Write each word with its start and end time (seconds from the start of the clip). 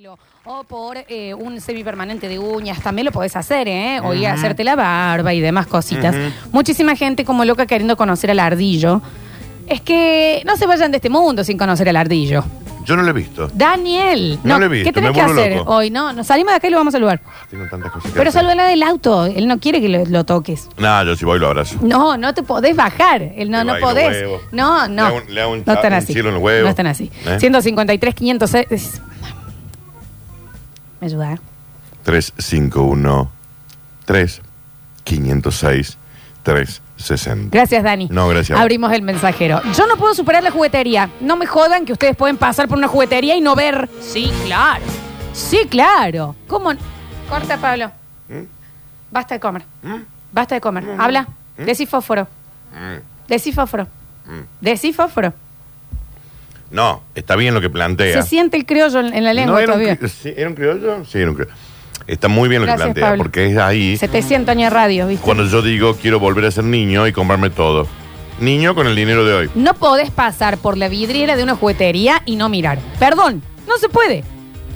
pelo 0.00 0.18
o 0.46 0.64
por 0.64 0.96
eh, 1.08 1.34
un 1.34 1.60
semipermanente 1.60 2.26
de 2.26 2.38
uñas, 2.38 2.80
también 2.80 3.04
lo 3.04 3.12
podés 3.12 3.36
hacer, 3.36 3.68
¿eh? 3.68 4.00
O 4.02 4.14
ir 4.14 4.26
a 4.28 4.32
hacerte 4.32 4.64
la 4.64 4.74
barba 4.74 5.34
y 5.34 5.40
demás 5.40 5.66
cositas. 5.66 6.14
Muchísima 6.52 6.96
gente 6.96 7.26
como 7.26 7.44
loca 7.44 7.66
queriendo 7.66 7.98
conocer 7.98 8.30
al 8.30 8.38
ardillo. 8.40 9.02
Es 9.66 9.82
que 9.82 10.42
no 10.46 10.56
se 10.56 10.64
vayan 10.66 10.90
de 10.90 10.96
este 10.96 11.10
mundo 11.10 11.44
sin 11.44 11.58
conocer 11.58 11.86
al 11.90 11.96
ardillo. 11.96 12.42
Yo 12.86 12.96
no 12.96 13.02
lo 13.02 13.10
he 13.10 13.12
visto. 13.12 13.50
Daniel, 13.52 14.38
No 14.42 14.58
lo 14.58 14.64
he 14.64 14.68
visto, 14.70 14.84
¿qué 14.88 14.92
tenés 14.94 15.10
me 15.10 15.14
que 15.16 15.22
vuelvo 15.22 15.40
hacer 15.42 15.56
loco. 15.58 15.74
hoy? 15.74 15.90
No, 15.90 16.14
nos 16.14 16.26
salimos 16.26 16.52
de 16.52 16.56
acá 16.56 16.66
y 16.66 16.70
lo 16.70 16.78
vamos 16.78 16.94
a 16.94 16.96
saludar. 16.96 17.20
Tengo 17.50 17.66
tantas 17.68 17.92
cosas 17.92 18.10
que 18.10 18.16
Pero 18.16 18.30
hacer. 18.30 18.40
saludala 18.40 18.64
del 18.64 18.82
auto, 18.82 19.26
él 19.26 19.46
no 19.46 19.60
quiere 19.60 19.82
que 19.82 19.90
lo, 19.90 20.06
lo 20.06 20.24
toques. 20.24 20.66
No, 20.78 21.04
yo 21.04 21.14
si 21.14 21.26
voy 21.26 21.38
lo 21.38 21.48
abrazo. 21.48 21.76
No, 21.82 22.16
no 22.16 22.32
te 22.32 22.42
podés 22.42 22.74
bajar. 22.74 23.20
Él 23.36 23.50
no, 23.50 23.58
Le 23.58 23.64
no 23.64 23.72
bailo 23.72 23.86
podés. 23.86 24.24
No, 24.50 24.88
no. 24.88 24.94
Le 24.94 25.02
hago 25.02 25.16
un- 25.28 25.34
le 25.34 25.40
hago 25.42 25.52
un 25.52 25.58
no 25.58 25.64
cha- 25.66 25.74
están 25.74 25.92
un 25.92 25.98
así. 25.98 26.12
cielo 26.14 26.28
en 26.30 26.34
los 26.36 26.42
huevos. 26.42 26.62
No 26.64 26.70
están 26.70 26.86
así. 26.86 27.10
¿Eh? 27.26 27.36
153, 27.38 28.14
506. 28.14 29.02
¿Me 31.00 31.06
ayuda? 31.06 31.38
351 32.04 33.30
3 34.04 34.42
506 35.04 35.98
360. 36.42 37.48
Gracias, 37.50 37.82
Dani. 37.82 38.08
No, 38.10 38.28
gracias. 38.28 38.58
Abrimos 38.58 38.92
el 38.92 39.02
mensajero. 39.02 39.60
Yo 39.76 39.86
no 39.86 39.96
puedo 39.96 40.14
superar 40.14 40.42
la 40.42 40.50
juguetería. 40.50 41.10
No 41.20 41.36
me 41.36 41.46
jodan 41.46 41.84
que 41.84 41.92
ustedes 41.92 42.16
pueden 42.16 42.36
pasar 42.36 42.68
por 42.68 42.78
una 42.78 42.88
juguetería 42.88 43.36
y 43.36 43.40
no 43.40 43.54
ver. 43.54 43.88
Sí, 44.00 44.32
claro. 44.44 44.84
Sí, 45.32 45.66
claro. 45.68 46.34
¿Cómo? 46.46 46.72
no? 46.72 46.80
Corta, 47.28 47.56
Pablo. 47.58 47.90
¿Mm? 48.28 48.44
Basta 49.10 49.34
de 49.34 49.40
comer. 49.40 49.62
Basta 50.32 50.54
de 50.54 50.60
comer. 50.60 50.84
Habla. 50.98 51.28
Decí 51.56 51.86
fósforo. 51.86 52.26
Decí 53.28 53.52
fósforo. 53.52 53.84
Mm. 54.26 54.40
Decí 54.60 54.92
fósforo. 54.92 55.32
No, 56.70 57.02
está 57.14 57.36
bien 57.36 57.54
lo 57.54 57.60
que 57.60 57.70
plantea. 57.70 58.22
Se 58.22 58.28
siente 58.28 58.56
el 58.56 58.64
criollo 58.66 59.00
en 59.00 59.24
la 59.24 59.32
lengua 59.34 59.52
¿No 59.54 59.58
era 59.58 59.72
un, 59.74 59.80
todavía. 59.80 59.98
cri- 59.98 60.08
sí, 60.08 60.32
¿Era 60.36 60.48
un 60.48 60.54
criollo? 60.54 61.04
Sí, 61.04 61.18
era 61.18 61.30
un 61.30 61.34
criollo. 61.36 61.52
Está 62.06 62.28
muy 62.28 62.48
bien 62.48 62.62
lo 62.62 62.66
Gracias, 62.66 62.88
que 62.88 62.92
plantea, 62.94 63.08
Pablo. 63.10 63.22
porque 63.24 63.46
es 63.46 63.56
ahí 63.58 63.96
700 63.96 64.50
años 64.52 64.70
de 64.70 64.76
radio, 64.76 65.06
¿viste? 65.06 65.24
cuando 65.24 65.44
yo 65.46 65.62
digo 65.62 65.94
quiero 66.00 66.18
volver 66.18 66.44
a 66.46 66.50
ser 66.50 66.64
niño 66.64 67.06
y 67.06 67.12
comprarme 67.12 67.50
todo. 67.50 67.86
Niño 68.40 68.74
con 68.74 68.86
el 68.86 68.96
dinero 68.96 69.24
de 69.24 69.34
hoy. 69.34 69.50
No 69.54 69.74
podés 69.74 70.10
pasar 70.10 70.56
por 70.58 70.78
la 70.78 70.88
vidriera 70.88 71.36
de 71.36 71.42
una 71.42 71.54
juguetería 71.56 72.22
y 72.24 72.36
no 72.36 72.48
mirar. 72.48 72.78
Perdón, 72.98 73.42
no 73.68 73.76
se 73.78 73.88
puede. 73.88 74.24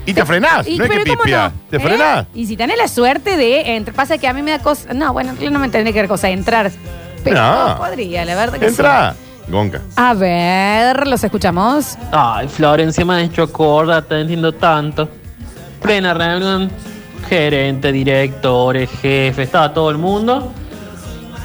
Y 0.07 0.13
te 0.13 0.25
frenás, 0.27 0.69
Y- 0.69 0.77
no 0.77 0.85
es 0.85 0.91
que 0.91 0.97
pero 0.99 1.05
¿cómo 1.11 1.23
pispiás, 1.23 1.53
no? 1.53 1.61
te 1.71 1.77
¿Eh? 1.79 1.81
frenás. 1.81 2.27
Y 2.35 2.47
si 2.47 2.57
tenés 2.59 2.77
la 2.77 2.89
suerte 2.89 3.37
de 3.39 3.75
entrar, 3.77 3.97
pasa 3.97 4.19
que 4.19 4.29
a 4.29 4.33
mí 4.35 4.43
me 4.43 4.51
da 4.51 4.59
cosa. 4.59 4.93
No, 4.93 5.13
bueno, 5.15 5.33
no 5.51 5.59
me 5.59 5.69
tendría 5.71 5.93
que 5.95 6.01
dar 6.01 6.09
cosa 6.09 6.29
entrar. 6.29 6.71
Pero 7.25 7.41
No. 7.41 7.79
podría, 7.79 8.25
la 8.27 8.35
verdad 8.35 8.59
que 8.59 8.67
Entra, 8.67 9.17
Gonca. 9.49 9.81
A 9.97 10.15
ver, 10.15 11.07
los 11.07 11.23
escuchamos. 11.23 11.97
Ay, 12.13 12.49
Florencia 12.49 13.05
me 13.05 13.15
ha 13.15 13.21
hecho 13.23 13.43
acordar, 13.43 14.05
entiendo 14.11 14.53
tanto. 14.53 15.09
Plena 15.83 16.15
reunión, 16.15 16.71
gerente, 17.29 17.93
directores, 17.93 18.91
jefe, 19.03 19.43
estaba 19.43 19.73
todo 19.75 19.91
el 19.91 19.99
mundo. 19.99 20.51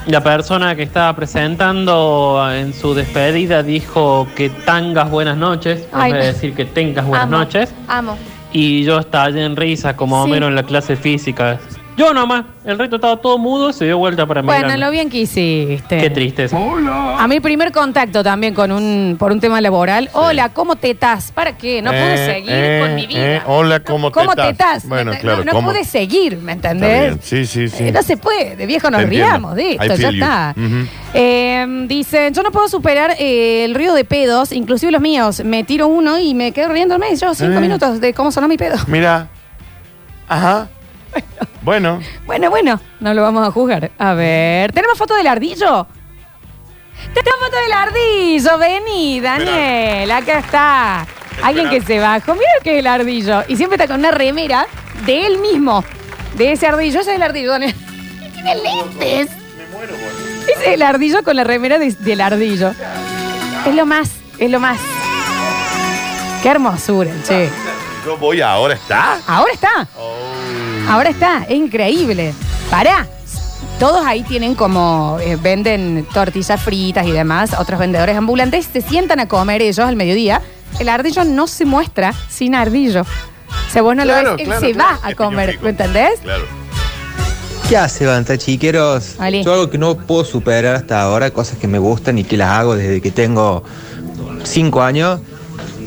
La 0.08 0.24
persona 0.24 0.76
que 0.76 0.84
estaba 0.84 1.14
presentando 1.16 2.42
en 2.54 2.74
su 2.74 2.94
despedida 2.94 3.62
dijo 3.64 4.28
que 4.36 4.50
tengas 4.50 5.10
buenas 5.12 5.38
noches, 5.38 5.86
Ay, 5.92 6.12
en 6.12 6.18
vez 6.18 6.26
de 6.26 6.28
no. 6.32 6.34
decir 6.34 6.54
que 6.56 6.66
tengas 6.66 7.06
buenas 7.06 7.28
Amo, 7.28 7.38
noches. 7.38 7.74
Amo. 7.88 8.18
Y 8.52 8.84
yo 8.84 8.98
estallé 9.00 9.44
en 9.46 9.56
risa 9.56 9.96
como 9.96 10.24
Sí. 10.24 10.30
Homero 10.32 10.48
en 10.48 10.56
la 10.56 10.64
clase 10.64 10.96
física. 10.96 11.60
Yo 12.00 12.14
nomás, 12.14 12.46
el 12.64 12.80
resto 12.80 12.96
estaba 12.96 13.18
todo 13.18 13.38
mudo, 13.38 13.74
se 13.74 13.84
dio 13.84 13.98
vuelta 13.98 14.26
para 14.26 14.42
Bueno, 14.42 14.68
mirarme. 14.68 14.86
lo 14.86 14.90
bien 14.90 15.10
que 15.10 15.18
hiciste. 15.18 15.98
Qué 15.98 16.10
tristeza. 16.10 16.58
A 17.18 17.28
mi 17.28 17.42
primer 17.42 17.74
contacto 17.74 18.24
también 18.24 18.54
con 18.54 18.72
un 18.72 19.18
por 19.20 19.34
un 19.34 19.42
tema 19.42 19.60
laboral. 19.60 20.10
Hola, 20.14 20.48
¿cómo 20.54 20.78
te 20.78 20.92
estás? 20.92 21.34
¿Para 21.34 21.58
qué? 21.58 21.82
No 21.82 21.92
pude 21.92 22.14
Eh, 22.14 22.26
seguir 22.36 22.50
eh, 22.54 22.80
con 22.82 22.96
mi 22.96 23.06
vida. 23.06 23.20
eh, 23.22 23.42
hola, 23.48 23.82
¿cómo 23.82 24.12
te 24.12 24.14
¿Cómo 24.14 24.34
te 24.34 24.50
estás? 24.50 24.78
estás? 24.78 24.88
Bueno, 24.90 25.12
¿Me 25.12 25.18
ent- 25.18 25.20
claro, 25.20 25.44
No, 25.44 25.62
pude 25.62 25.84
seguir, 25.84 26.38
¿me 26.38 26.54
Está 26.54 26.72
entendés? 26.72 27.02
bien. 27.02 27.20
Sí, 27.22 27.46
sí, 27.46 27.68
sí. 27.68 27.84
Eh, 27.88 27.92
no 27.92 28.02
se 28.02 28.16
puede, 28.16 28.56
de 28.56 28.66
viejo 28.66 28.90
nos 28.90 29.00
Te 29.00 29.04
entiendo. 29.04 29.28
riamos 29.28 29.56
de 29.56 29.64
I 29.64 29.72
esto, 29.74 29.86
ya 29.88 29.96
feel 29.98 30.12
you. 30.16 30.24
está. 30.24 30.56
Ujú. 30.56 30.76
Eh, 31.16 31.86
dicen, 31.90 32.34
yo 32.34 32.44
no 32.44 32.52
puedo 32.52 32.70
superar 32.70 33.14
eh, 33.20 33.66
el 33.66 33.76
ruido 33.76 33.94
de 33.94 34.06
pedos, 34.06 34.54
inclusive 34.54 34.94
los 34.94 35.02
míos. 35.02 35.44
Me 35.44 35.66
tiro 35.66 35.88
uno 35.88 36.18
y 36.18 36.34
me 36.34 36.54
quedo 36.54 36.70
riéndome 36.70 37.14
yo 37.18 37.34
cinco 37.34 37.58
Eh. 37.58 37.60
minutos 37.60 38.00
de 38.00 38.14
cómo 38.14 38.32
sonó 38.32 38.48
mi 38.48 38.56
pedo. 38.56 38.78
Mira. 38.88 39.28
Ajá. 40.30 40.70
Bueno. 41.70 42.00
Bueno, 42.26 42.50
bueno, 42.50 42.82
no 43.00 43.14
lo 43.14 43.22
vamos 43.22 43.48
a 43.48 43.52
juzgar. 43.52 43.92
A 44.00 44.16
ver, 44.16 44.72
¿tenemos 44.72 44.98
foto 44.98 45.14
del 45.14 45.28
ardillo? 45.28 45.86
Tenemos 47.14 47.40
foto 47.40 47.58
del 47.58 47.72
ardillo, 47.72 48.58
vení, 48.58 49.20
Daniel, 49.20 50.10
acá 50.10 50.40
está. 50.40 51.06
Alguien 51.44 51.70
que 51.70 51.80
se 51.82 52.00
bajó, 52.00 52.34
mira 52.34 52.50
lo 52.58 52.64
que 52.64 52.72
es 52.74 52.80
el 52.80 52.88
ardillo. 52.88 53.44
Y 53.48 53.56
siempre 53.56 53.76
está 53.76 53.86
con 53.86 54.00
una 54.00 54.10
remera 54.10 54.66
de 55.06 55.28
él 55.28 55.38
mismo, 55.38 55.84
de 56.34 56.54
ese 56.54 56.66
ardillo. 56.66 57.02
Ese 57.02 57.12
es 57.12 57.16
el 57.18 57.22
ardillo, 57.22 57.52
Daniel. 57.52 57.76
Tiene 58.34 58.56
lentes. 58.56 59.30
Ese 60.48 60.52
es 60.62 60.68
el 60.74 60.82
ardillo 60.82 61.22
con 61.24 61.36
la 61.36 61.44
remera 61.44 61.78
de- 61.78 61.92
del 61.94 62.20
ardillo. 62.22 62.74
Es 63.68 63.76
lo 63.76 63.86
más, 63.86 64.10
es 64.40 64.50
lo 64.50 64.60
más. 64.60 64.80
Qué 66.42 66.50
hermosura, 66.50 67.12
che. 67.28 67.48
Yo 68.04 68.18
voy 68.18 68.42
ahora, 68.42 68.74
¿está? 68.74 69.20
Ahora 69.28 69.54
está. 69.54 69.88
Ahora 70.90 71.10
está, 71.10 71.44
es 71.48 71.56
increíble. 71.56 72.34
Pará. 72.70 73.08
Todos 73.80 74.06
ahí 74.06 74.24
tienen 74.24 74.56
como, 74.56 75.18
eh, 75.22 75.38
venden 75.42 76.06
tortillas 76.14 76.62
fritas 76.62 77.08
y 77.08 77.12
demás, 77.12 77.52
otros 77.58 77.80
vendedores 77.80 78.18
ambulantes 78.18 78.68
se 78.72 78.82
sientan 78.82 79.22
a 79.22 79.28
comer 79.28 79.62
ellos 79.62 79.80
al 79.88 79.96
mediodía. 79.96 80.42
El 80.80 80.90
ardillo 80.90 81.24
no 81.24 81.48
se 81.48 81.64
muestra 81.66 82.14
sin 82.30 82.56
ardillo. 82.56 83.02
O 83.04 83.72
sea, 83.72 83.82
vos 83.82 83.96
no 83.96 84.04
Claro, 84.04 84.32
lo 84.32 84.36
ves, 84.36 84.42
él 84.42 84.48
claro, 84.48 84.62
se 84.62 84.72
claro. 84.74 85.00
va 85.02 85.08
a 85.08 85.10
Es 85.12 85.16
comer, 85.16 85.50
piñón 85.52 85.64
¿me 85.64 85.70
entendés? 85.70 86.20
Claro. 86.22 86.44
¿Qué 87.70 87.78
hace, 87.78 88.06
Banta, 88.06 88.38
chiqueros? 88.38 89.16
Ali. 89.20 89.44
Yo 89.44 89.54
algo 89.54 89.70
que 89.70 89.78
no 89.78 89.96
puedo 89.96 90.26
superar 90.26 90.76
hasta 90.76 91.02
ahora, 91.02 91.32
cosas 91.32 91.58
que 91.58 91.68
me 91.68 91.80
gustan 91.80 92.18
y 92.18 92.24
que 92.26 92.36
las 92.36 92.50
hago 92.50 92.76
desde 92.76 93.00
que 93.00 93.12
tengo 93.12 93.64
cinco 94.44 94.82
años. 94.82 95.22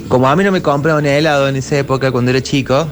Como 0.09 0.29
a 0.29 0.37
mí 0.37 0.45
no 0.45 0.53
me 0.53 0.63
compraron 0.63 1.05
helado 1.05 1.49
en 1.49 1.57
esa 1.57 1.77
época 1.77 2.11
cuando 2.13 2.31
era 2.31 2.41
chico, 2.41 2.87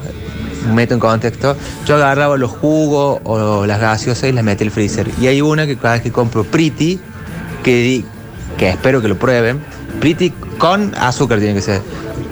meto 0.73 0.93
en 0.93 0.99
contexto, 0.99 1.55
yo 1.85 1.95
agarraba 1.95 2.37
los 2.37 2.51
jugos 2.51 3.19
o 3.23 3.65
las 3.65 3.79
gaseosas 3.79 4.29
y 4.29 4.31
las 4.31 4.43
metí 4.43 4.63
al 4.63 4.71
freezer. 4.71 5.09
Y 5.19 5.27
hay 5.27 5.41
una 5.41 5.65
que 5.65 5.77
cada 5.77 5.95
vez 5.95 6.03
que 6.03 6.11
compro 6.11 6.43
Pretty, 6.43 6.99
que, 7.63 7.75
di- 7.75 8.05
que 8.57 8.69
espero 8.69 9.01
que 9.01 9.07
lo 9.07 9.17
prueben, 9.17 9.59
Pretty 9.99 10.31
con 10.57 10.93
azúcar 10.95 11.39
tiene 11.39 11.53
que 11.55 11.61
ser. 11.61 11.81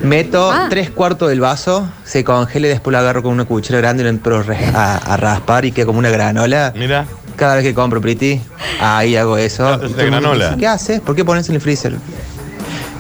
Meto 0.04 0.50
Ah. 0.52 0.68
tres 0.70 0.90
cuartos 0.92 1.30
del 1.30 1.42
vaso, 1.42 1.88
se 2.06 2.24
congela 2.24 2.68
y 2.68 2.70
después 2.70 2.92
lo 2.94 3.00
agarro 3.00 3.22
con 3.22 3.34
una 3.34 3.46
cuchara 3.46 3.80
grande 3.80 4.02
y 4.02 4.04
lo 4.06 4.10
entro 4.10 4.44
a, 4.74 4.96
a 4.96 5.18
raspar 5.18 5.66
y 5.66 5.72
queda 5.72 5.86
como 5.88 6.00
una 6.00 6.10
granola. 6.10 6.72
Mira. 6.76 7.06
Cada 7.36 7.56
vez 7.56 7.64
que 7.64 7.74
compro 7.74 8.00
Pretty, 8.02 8.42
ahí 8.82 9.16
hago 9.16 9.38
eso. 9.38 9.66
Ah, 9.68 9.80
es 9.84 9.96
granola. 9.96 10.56
¿Qué 10.60 10.68
haces? 10.68 11.00
¿Por 11.02 11.16
qué 11.16 11.24
pones 11.26 11.48
en 11.50 11.56
el 11.56 11.62
freezer? 11.62 11.96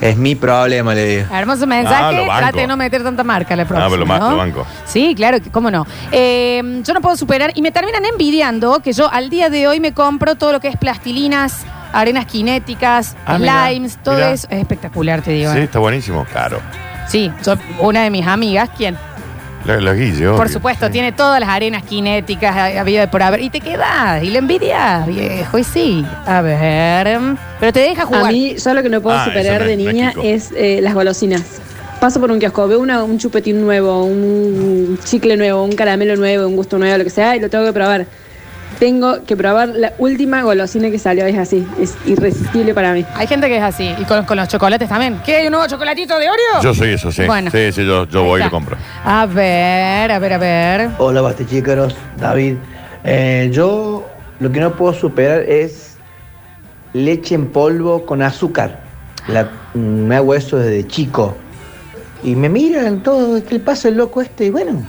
Es 0.02 0.16
mi 0.18 0.36
problema, 0.36 0.94
le 0.96 1.06
digo. 1.06 1.36
Hermoso 1.36 1.64
Ah, 1.64 1.68
mensaje. 1.68 2.16
lo 2.16 2.26
banco. 2.26 2.40
Trate 2.40 2.60
de 2.62 2.68
no 2.68 2.78
meter 2.78 3.04
tanta 3.04 3.24
marca 3.24 3.56
la 3.56 3.66
próxima. 3.66 3.90
pero 3.90 4.06
más, 4.06 4.20
¿no? 4.22 4.32
lo 4.32 4.38
banco. 4.38 4.66
Sí, 4.86 5.14
claro, 5.16 5.42
que- 5.42 5.50
cómo 5.52 5.70
no. 5.70 5.86
Eh, 6.12 6.82
yo 6.86 6.94
no 6.94 7.02
puedo 7.02 7.16
superar 7.18 7.52
y 7.56 7.62
me 7.62 7.72
terminan 7.72 8.06
envidiando 8.06 8.80
que 8.80 8.94
yo 8.94 9.12
al 9.12 9.30
día 9.30 9.50
de 9.50 9.68
hoy 9.68 9.80
me 9.80 9.94
compro 9.94 10.36
todo 10.36 10.52
lo 10.54 10.60
que 10.60 10.70
es 10.70 10.78
plastilinas, 10.78 11.64
arenas 11.92 12.28
cinéticas, 12.32 13.16
Ah, 13.26 13.38
mira, 13.40 13.68
slimes, 13.70 13.98
todo 14.04 14.16
mira. 14.16 14.32
eso. 14.32 14.48
Es 14.50 14.60
espectacular, 14.60 15.22
te 15.22 15.32
digo. 15.32 15.52
Sí, 15.52 15.58
¿eh? 15.60 15.64
está 15.64 15.80
buenísimo. 15.80 16.26
Caro. 16.31 16.60
Sí, 17.08 17.31
yo, 17.44 17.56
una 17.80 18.04
de 18.04 18.12
mis 18.12 18.26
amigas, 18.28 18.70
¿quién? 18.78 18.96
La, 19.66 19.80
la 19.81 19.94
Guille, 19.94 20.30
Por 20.30 20.50
supuesto, 20.50 20.90
tiene 20.90 21.12
todas 21.12 21.40
las 21.40 21.50
arenas 21.50 21.84
cinéticas 21.88 22.56
ha- 22.56 22.80
habido 22.80 23.02
de 23.02 23.08
por 23.08 23.22
haber. 23.22 23.42
Y 23.42 23.50
te 23.50 23.59
quedas, 23.59 24.24
y 24.24 24.30
la 24.30 24.40
envidias, 24.40 25.06
viejo, 25.06 25.58
y 25.58 25.64
sí. 25.64 26.06
A 26.25 26.42
ver. 26.42 27.20
Pero 27.59 27.74
te 27.74 27.80
deja 27.81 28.06
jugar. 28.06 28.25
A 28.28 28.31
mí, 28.31 28.56
yo 28.56 28.74
lo 28.74 28.81
que 28.81 28.90
no 28.90 29.02
puedo 29.02 29.18
Ah, 29.18 29.25
superar 29.25 29.62
no 29.62 29.68
de 29.68 29.74
es- 29.74 29.78
niña 29.78 30.14
es 30.24 30.52
eh, 30.56 30.80
las 30.81 30.94
golosinas. 30.94 31.44
Paso 32.00 32.22
por 32.22 32.31
un 32.31 32.40
kiosco, 32.40 32.68
veo 32.68 32.80
una- 32.80 33.03
un 33.03 33.18
chupetín 33.19 33.62
nuevo, 33.62 34.06
un 34.06 34.98
chicle 35.03 35.36
nuevo, 35.36 35.63
un 35.63 35.74
caramelo 35.74 36.16
nuevo, 36.16 36.48
un 36.48 36.56
gusto 36.56 36.78
nuevo, 36.80 36.98
lo 36.98 37.04
que 37.04 37.10
sea, 37.10 37.36
y 37.36 37.39
lo 37.42 37.50
tengo 37.50 37.66
que 37.66 37.74
probar. 37.74 38.06
Tengo 38.80 39.24
que 39.26 39.36
probar 39.36 39.68
la 39.70 39.92
última 39.98 40.42
golosina 40.42 40.90
que 40.90 40.98
salió, 40.98 41.26
es 41.26 41.38
así, 41.38 41.68
es 41.81 41.98
irresistible 42.06 42.74
para 42.74 42.94
mí. 42.94 43.06
Hay 43.16 43.28
gente 43.28 43.48
que 43.50 43.58
es 43.58 43.64
así. 43.64 43.94
Y 44.00 44.06
con, 44.06 44.24
con 44.26 44.38
los 44.38 44.48
chocolates 44.48 44.88
también. 44.88 45.20
¿Qué? 45.26 45.36
¿Hay 45.36 45.46
un 45.48 45.52
nuevo 45.52 45.68
chocolatito 45.68 46.18
de 46.18 46.30
Oreo? 46.30 46.62
Yo 46.64 46.74
soy 46.74 46.94
eso, 46.94 47.12
sí. 47.12 47.26
Bueno. 47.26 47.52
Sí, 47.52 47.74
sí, 47.74 47.86
yo, 47.86 48.06
yo 48.08 48.24
voy 48.24 48.40
y 48.40 48.44
lo 48.46 48.50
compro. 48.50 48.78
A 49.04 49.26
ver, 49.26 50.10
a 50.14 50.20
ver, 50.20 50.34
a 50.34 50.38
ver. 50.38 50.90
Hola, 50.98 51.20
Bastichicaros, 51.20 51.94
David. 52.18 52.56
Eh, 53.04 53.50
yo 53.52 54.08
lo 54.40 54.50
que 54.50 54.62
no 54.62 54.72
puedo 54.72 54.94
superar 54.94 55.42
es 55.42 55.98
leche 56.94 57.36
en 57.36 57.48
polvo 57.52 58.06
con 58.06 58.22
azúcar. 58.22 58.80
La- 59.28 59.50
me 59.74 60.16
hago 60.16 60.34
eso 60.34 60.56
desde 60.58 60.88
chico. 60.88 61.36
Y 62.24 62.34
me 62.36 62.48
miran 62.48 63.04
todo, 63.04 63.44
¿qué 63.44 63.56
le 63.56 63.60
pasa 63.60 63.90
el 63.90 63.96
loco 63.98 64.22
este? 64.22 64.46
Y 64.46 64.50
bueno, 64.52 64.82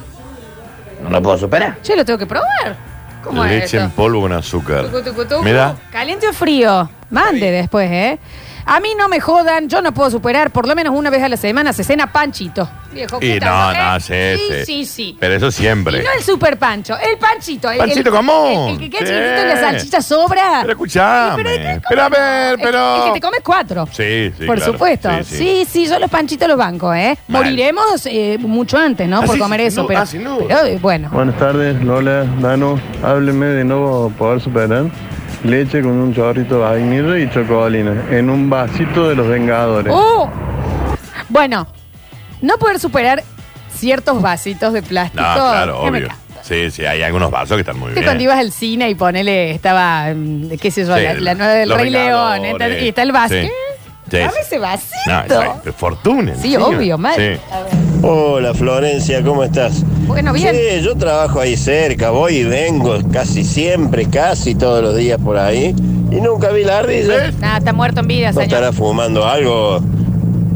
no 1.03 1.11
lo 1.11 1.21
puedo 1.21 1.39
superar. 1.39 1.77
Che, 1.83 1.97
lo 1.97 2.05
tengo 2.05 2.19
que 2.21 2.27
probar. 2.27 2.90
¿Cómo 3.23 3.45
es 3.45 3.51
Leche 3.51 3.79
en 3.79 3.91
polvo 3.91 4.23
con 4.23 4.33
azúcar. 4.33 4.87
Tucu, 4.87 5.03
tucu, 5.03 5.25
tucu. 5.25 5.43
Mira. 5.43 5.77
¿Caliente 5.93 6.29
o 6.29 6.33
frío? 6.33 6.89
Mande 7.11 7.51
después, 7.51 7.91
¿eh? 7.91 8.19
A 8.67 8.79
mí 8.79 8.91
no 8.97 9.09
me 9.09 9.21
jodan, 9.21 9.69
yo 9.69 9.83
no 9.83 9.93
puedo 9.93 10.11
superar, 10.11 10.51
por 10.51 10.69
lo 10.69 10.77
menos 10.77 10.95
una 10.95 11.11
vez 11.11 11.23
a 11.23 11.29
la 11.29 11.37
semana 11.37 11.73
se 11.73 11.83
cena 11.83 12.12
panchito. 12.12 12.69
Viejo, 12.93 13.19
Y 13.21 13.35
puta, 13.35 13.47
no, 13.47 13.73
¿eh? 13.73 13.77
no, 13.79 14.01
sí, 14.01 14.12
sí. 14.37 14.39
sí. 14.51 14.65
Sí, 14.67 14.85
sí. 14.85 15.17
Pero 15.19 15.35
eso 15.35 15.49
Y 15.49 15.53
siempre. 15.53 16.03
no 16.03 16.11
el 16.17 16.23
super 16.23 16.57
pancho, 16.59 16.95
el 16.99 17.19
panchito. 17.19 17.71
el- 17.71 17.79
Panchito 17.79 18.11
el, 18.11 18.15
común. 18.15 18.69
El, 18.69 18.75
el 18.75 18.79
que 18.79 18.91
queda 18.91 19.07
Sí. 19.07 19.12
chiquitito 19.12 19.43
y 19.43 19.49
la 19.49 19.57
salchicha 19.61 20.03
sobra. 20.03 20.59
Pero 20.61 20.73
escuchame. 20.73 21.43
Pero, 21.43 21.57
¿qué 21.81 21.81
Pero 21.89 22.03
a 22.03 22.09
ver, 22.11 22.53
El- 22.53 22.61
pero- 22.61 22.97
El, 22.97 23.12
que 23.12 23.21
te 23.21 23.27
comes 23.27 23.41
cuatro. 23.43 23.87
Sí, 23.93 24.33
sí. 24.39 24.45
Por 24.47 24.57
claro. 24.57 24.73
supuesto. 24.73 25.09
Sí, 25.25 25.37
Sí, 25.37 25.67
sí. 25.69 25.87
yo 25.89 25.99
los 25.99 26.11
panchitos 26.11 26.47
los 26.49 26.59
banco, 26.59 26.93
¿eh? 26.95 27.17
Mal. 27.29 27.43
Moriremos 27.45 28.07
eh, 28.07 28.37
mucho 28.41 28.77
antes, 28.77 29.09
¿no? 29.09 29.19
Ah, 29.21 29.25
Por 29.25 29.37
sí, 29.37 29.41
comer 29.41 29.61
sin 29.61 29.67
eso, 29.69 29.81
duda. 29.83 29.89
pero, 29.89 30.01
Ah, 30.01 30.07
sin 30.07 30.25
duda. 30.25 30.45
pero, 30.49 30.65
eh, 30.67 30.79
bueno. 30.81 31.09
Buenas 31.11 31.39
tardes, 31.39 31.83
Lola, 31.83 32.25
Dano. 32.41 32.79
Hábleme 33.03 33.47
de 33.47 33.65
no 33.65 34.12
poder 34.19 34.41
superar 34.41 34.85
leche 35.45 35.81
con 35.83 35.93
un 35.93 36.15
chorrito 36.15 36.57
de 36.57 36.61
vainilla 36.61 37.19
y 37.19 37.31
chocolina 37.31 37.95
en 38.11 38.29
un 38.31 38.49
vasito 38.51 39.09
de 39.09 39.15
los 39.15 39.27
Vengadores. 39.27 39.93
¡Oh! 39.95 40.29
Bueno, 41.29 41.67
no 42.43 42.57
poder 42.59 42.79
superar 42.79 43.23
ciertos 43.73 44.21
vasitos 44.21 44.73
de 44.73 44.83
plástico. 44.83 45.23
No, 45.23 45.35
claro, 45.35 45.83
que 45.85 45.91
me 45.91 45.99
obvio. 46.01 46.09
Sí, 46.43 46.71
sí, 46.71 46.85
hay 46.85 47.03
algunos 47.03 47.31
vasos 47.31 47.57
que 47.57 47.61
están 47.61 47.79
muy 47.79 47.89
Viste 47.89 48.01
bien. 48.01 48.07
cuando 48.07 48.25
ibas 48.25 48.39
al 48.39 48.51
cine 48.51 48.89
y 48.91 48.95
ponele, 48.95 49.53
estaba, 49.53 50.13
mm, 50.15 50.57
qué 50.61 50.71
sé 50.71 50.85
yo, 50.85 50.97
Sí, 50.97 51.03
la, 51.03 51.15
la 51.15 51.35
nueva 51.35 51.53
del 51.53 51.69
los 51.69 51.79
Rey 51.81 51.91
León, 51.91 52.43
Vengadores. 52.43 52.53
está- 52.53 52.85
y 52.85 52.89
está 52.89 53.03
el 53.03 53.13
vaso. 53.13 53.35
Sí. 53.35 53.51
Sí, 54.11 54.17
Dame 54.19 54.33
ese 54.41 54.59
vasito. 54.59 54.97
No, 55.07 55.21
exacto. 55.21 55.73
Fortuna. 55.75 56.35
Sí, 56.35 56.57
obvio, 56.57 56.99
mal. 56.99 57.17
Ver. 57.17 57.39
Hola 58.03 58.53
Florencia, 58.55 59.23
¿cómo 59.23 59.45
estás? 59.45 59.85
Bueno, 60.11 60.33
bien. 60.33 60.55
Sí, 60.55 60.83
yo 60.85 60.97
trabajo 60.97 61.41
ahí 61.41 61.57
cerca, 61.57 62.11
voy 62.11 62.37
y 62.39 62.45
vengo 62.45 62.99
casi 63.12 63.45
siempre, 63.45 64.07
casi 64.07 64.55
todos 64.55 64.83
los 64.83 64.97
días 64.97 65.19
por 65.23 65.39
ahí 65.39 65.75
y 66.11 66.21
nunca 66.21 66.51
vi 66.51 66.65
la 66.65 66.79
ardilla. 66.79 67.31
Nada, 67.39 67.59
está 67.59 67.73
muerto 67.73 68.01
en 68.01 68.09
vida, 68.09 68.29
No 68.29 68.41
señor. 68.41 68.45
estará 68.49 68.73
fumando 68.73 69.25
algo, 69.27 69.81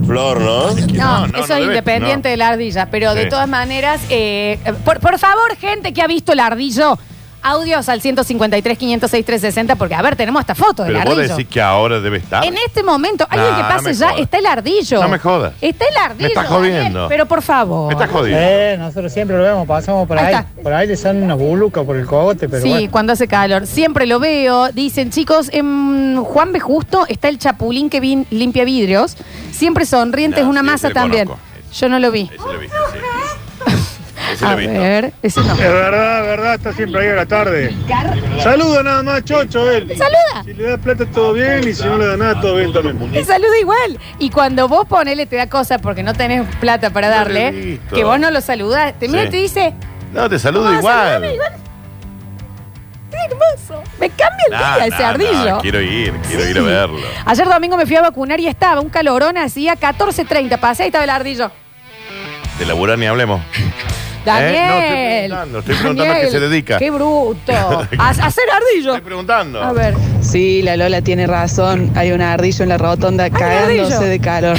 Flor, 0.07 0.41
¿no? 0.41 0.71
No, 0.73 0.87
No, 0.93 1.27
no, 1.29 1.39
eso 1.39 1.39
no 1.39 1.43
es 1.43 1.49
debe- 1.49 1.65
independiente 1.67 2.29
no. 2.29 2.31
de 2.33 2.37
la 2.37 2.49
ardilla, 2.49 2.89
pero 2.91 3.15
de 3.15 3.23
Sí. 3.23 3.29
todas 3.31 3.49
maneras, 3.49 4.01
eh, 4.11 4.59
por, 4.85 5.01
por 5.01 5.19
favor, 5.19 5.57
gente 5.57 5.93
que 5.95 6.03
ha 6.03 6.07
visto 6.07 6.33
el 6.33 6.41
ardillo, 6.41 6.99
audios 7.45 7.89
al 7.89 8.01
153 8.01 8.77
506 8.79 9.25
360, 9.25 9.77
porque 9.77 9.95
a 9.95 10.03
ver, 10.03 10.17
tenemos 10.17 10.41
esta 10.41 10.55
foto 10.55 10.83
del 10.83 10.95
Pero 10.95 11.05
vos 11.05 11.19
ardillo. 11.19 11.37
decís 11.37 11.53
que 11.53 11.61
ahora 11.61 12.01
debe 12.01 12.17
estar. 12.19 12.45
En 12.45 12.57
este 12.57 12.83
momento, 12.83 13.27
alguien 13.31 13.51
Nah, 13.51 13.57
que 13.57 13.63
no 13.63 13.69
pase 13.69 13.85
me 13.85 13.95
ya, 13.95 14.09
jodas. 14.09 14.21
está 14.23 14.39
el 14.39 14.47
ardillo. 14.47 15.01
No 15.03 15.09
me 15.09 15.19
jodas. 15.19 15.53
Está 15.61 15.85
el 15.85 15.97
ardillo. 15.97 16.23
Me 16.23 16.29
estás 16.29 16.51
Daniel, 16.51 16.73
jodiendo. 16.73 17.09
pero 17.09 17.27
por 17.27 17.43
favor. 17.43 17.87
Me 17.89 17.93
estás 17.95 18.11
jodiendo. 18.11 18.41
Eh, 18.43 18.77
nosotros 18.79 19.13
siempre 19.13 19.37
lo 19.37 19.43
vemos, 19.45 19.67
pasamos 19.69 20.09
por 20.09 20.19
Ahí 20.19 20.27
ahí. 20.27 20.35
está. 20.35 20.63
Por 20.63 20.73
ahí 20.73 20.87
le 20.87 20.97
salen 20.97 21.23
unas 21.23 21.39
bulucas 21.39 21.85
por 21.85 21.97
el 21.97 22.07
cogote, 22.07 22.49
pero 22.49 22.63
sí, 22.63 22.69
bueno. 22.71 22.91
cuando 22.91 23.13
hace 23.13 23.29
calor. 23.29 23.67
Siempre 23.67 24.07
lo 24.07 24.19
veo. 24.19 24.69
Dicen, 24.73 25.11
chicos, 25.11 25.51
en 25.53 26.17
Juan 26.25 26.53
B. 26.53 26.61
Justo 26.61 27.05
está 27.09 27.29
el 27.29 27.39
chapulín 27.39 27.91
que 27.91 28.01
vin- 28.01 28.27
limpia 28.31 28.65
vidrios. 28.65 29.17
Siempre 29.53 29.85
sonriente, 29.87 30.41
No, 30.41 30.47
es 30.47 30.51
una 30.51 30.61
sí, 30.61 30.67
masa 30.67 30.87
ese 30.89 30.95
lo 30.95 31.01
también. 31.01 31.27
conozco. 31.27 31.45
Yo 31.75 31.89
no 31.89 31.99
lo 31.99 32.11
vi. 32.11 32.23
Ese 32.33 32.37
lo 32.53 32.59
viste, 32.59 32.77
sí. 32.93 32.99
Ese 34.35 34.45
A 34.47 34.51
lo 34.51 34.57
ver, 34.57 35.13
ese 35.23 35.41
no. 35.41 35.53
Es 35.53 35.59
verdad, 35.61 36.21
es 36.21 36.27
verdad, 36.27 36.55
está 36.55 36.73
siempre 36.73 37.01
ahí 37.03 37.09
a 37.09 37.15
la 37.15 37.27
tarde. 37.27 37.75
Saluda 38.43 38.83
nada 38.83 39.03
más, 39.03 39.25
chocho, 39.25 39.71
él. 39.71 39.89
Saluda. 39.97 40.45
Si 40.45 40.55
le 40.55 40.65
da 40.71 40.77
plata 40.79 41.07
todo 41.07 41.33
bien 41.33 41.67
y 41.69 41.73
si 41.73 41.85
no 41.85 41.97
le 41.99 42.07
da 42.07 42.17
nada 42.17 42.41
todo 42.41 42.57
bien 42.57 42.73
también. 42.73 43.13
Te 43.13 43.25
saluda 43.25 43.59
igual. 43.61 43.99
Y 44.19 44.31
cuando 44.31 44.67
vos 44.69 44.87
ponele, 44.87 45.27
te 45.27 45.37
da 45.37 45.49
cosa 45.49 45.79
porque 45.79 46.03
no 46.03 46.15
tenés 46.15 46.43
plata 46.57 46.91
para 46.91 47.09
darle, 47.09 47.79
que 47.95 48.05
vos 48.05 48.19
no 48.19 48.31
lo 48.31 48.41
saludás. 48.41 48.99
Te 48.99 49.09
mira 49.09 49.23
Sí. 49.23 49.29
y 49.29 49.31
te 49.31 49.37
dice, 49.37 49.75
No, 50.13 50.29
te 50.29 50.39
saludo 50.39 50.65
"Vamos, 50.65 50.79
igual. 50.81 50.97
saludame 50.99 51.35
igual". 51.35 51.53
Qué 53.11 53.17
hermoso. 53.31 53.83
Me 54.01 54.09
cambia 54.11 54.45
el 54.47 54.53
Nah, 54.53 54.75
día 54.77 54.87
ese 54.87 55.03
nah, 55.03 55.09
ardillo. 55.11 55.55
nah, 55.57 55.61
quiero 55.61 55.81
ir, 55.81 56.13
quiero 56.29 56.43
Sí. 56.45 56.51
ir 56.51 56.59
a 56.59 56.63
verlo. 56.63 56.99
Ayer 57.25 57.47
domingo 57.49 57.77
me 57.77 57.87
fui 57.87 57.95
a 57.97 58.03
vacunar 58.03 58.41
y 58.41 58.49
estaba 58.49 58.81
un 58.81 58.89
calorón, 58.91 59.39
hacía 59.39 59.77
14.30. 59.77 60.59
Pasé 60.59 60.85
y 60.85 60.87
estaba 60.87 61.05
el 61.05 61.11
ardillo. 61.11 61.51
De 62.59 62.67
laburar 62.67 62.99
ni 62.99 63.07
hablemos. 63.07 63.41
Daniel. 64.25 64.55
¿Eh? 64.55 65.29
No, 65.29 65.35
estoy 65.43 65.45
preguntando, 65.47 65.59
estoy 65.61 65.75
preguntando 65.77 66.13
a 66.13 66.17
qué 66.21 66.31
se 66.31 66.41
dedica. 66.41 66.79
Qué 66.79 66.91
bruto. 66.91 67.53
a, 67.99 68.07
a 68.07 68.09
hacer 68.11 68.45
ardillo. 68.51 68.95
Estoy 68.95 69.01
preguntando. 69.07 69.63
A 69.63 69.73
ver. 69.73 69.95
Sí, 70.21 70.63
la 70.63 70.77
Lola 70.77 71.03
tiene 71.03 71.27
razón. 71.27 71.91
Hay 71.95 72.13
un 72.13 72.21
ardillo 72.23 72.63
en 72.63 72.69
la 72.69 72.79
rotonda 72.79 73.31
cagándose 73.31 74.05
de 74.05 74.19
calor. 74.21 74.59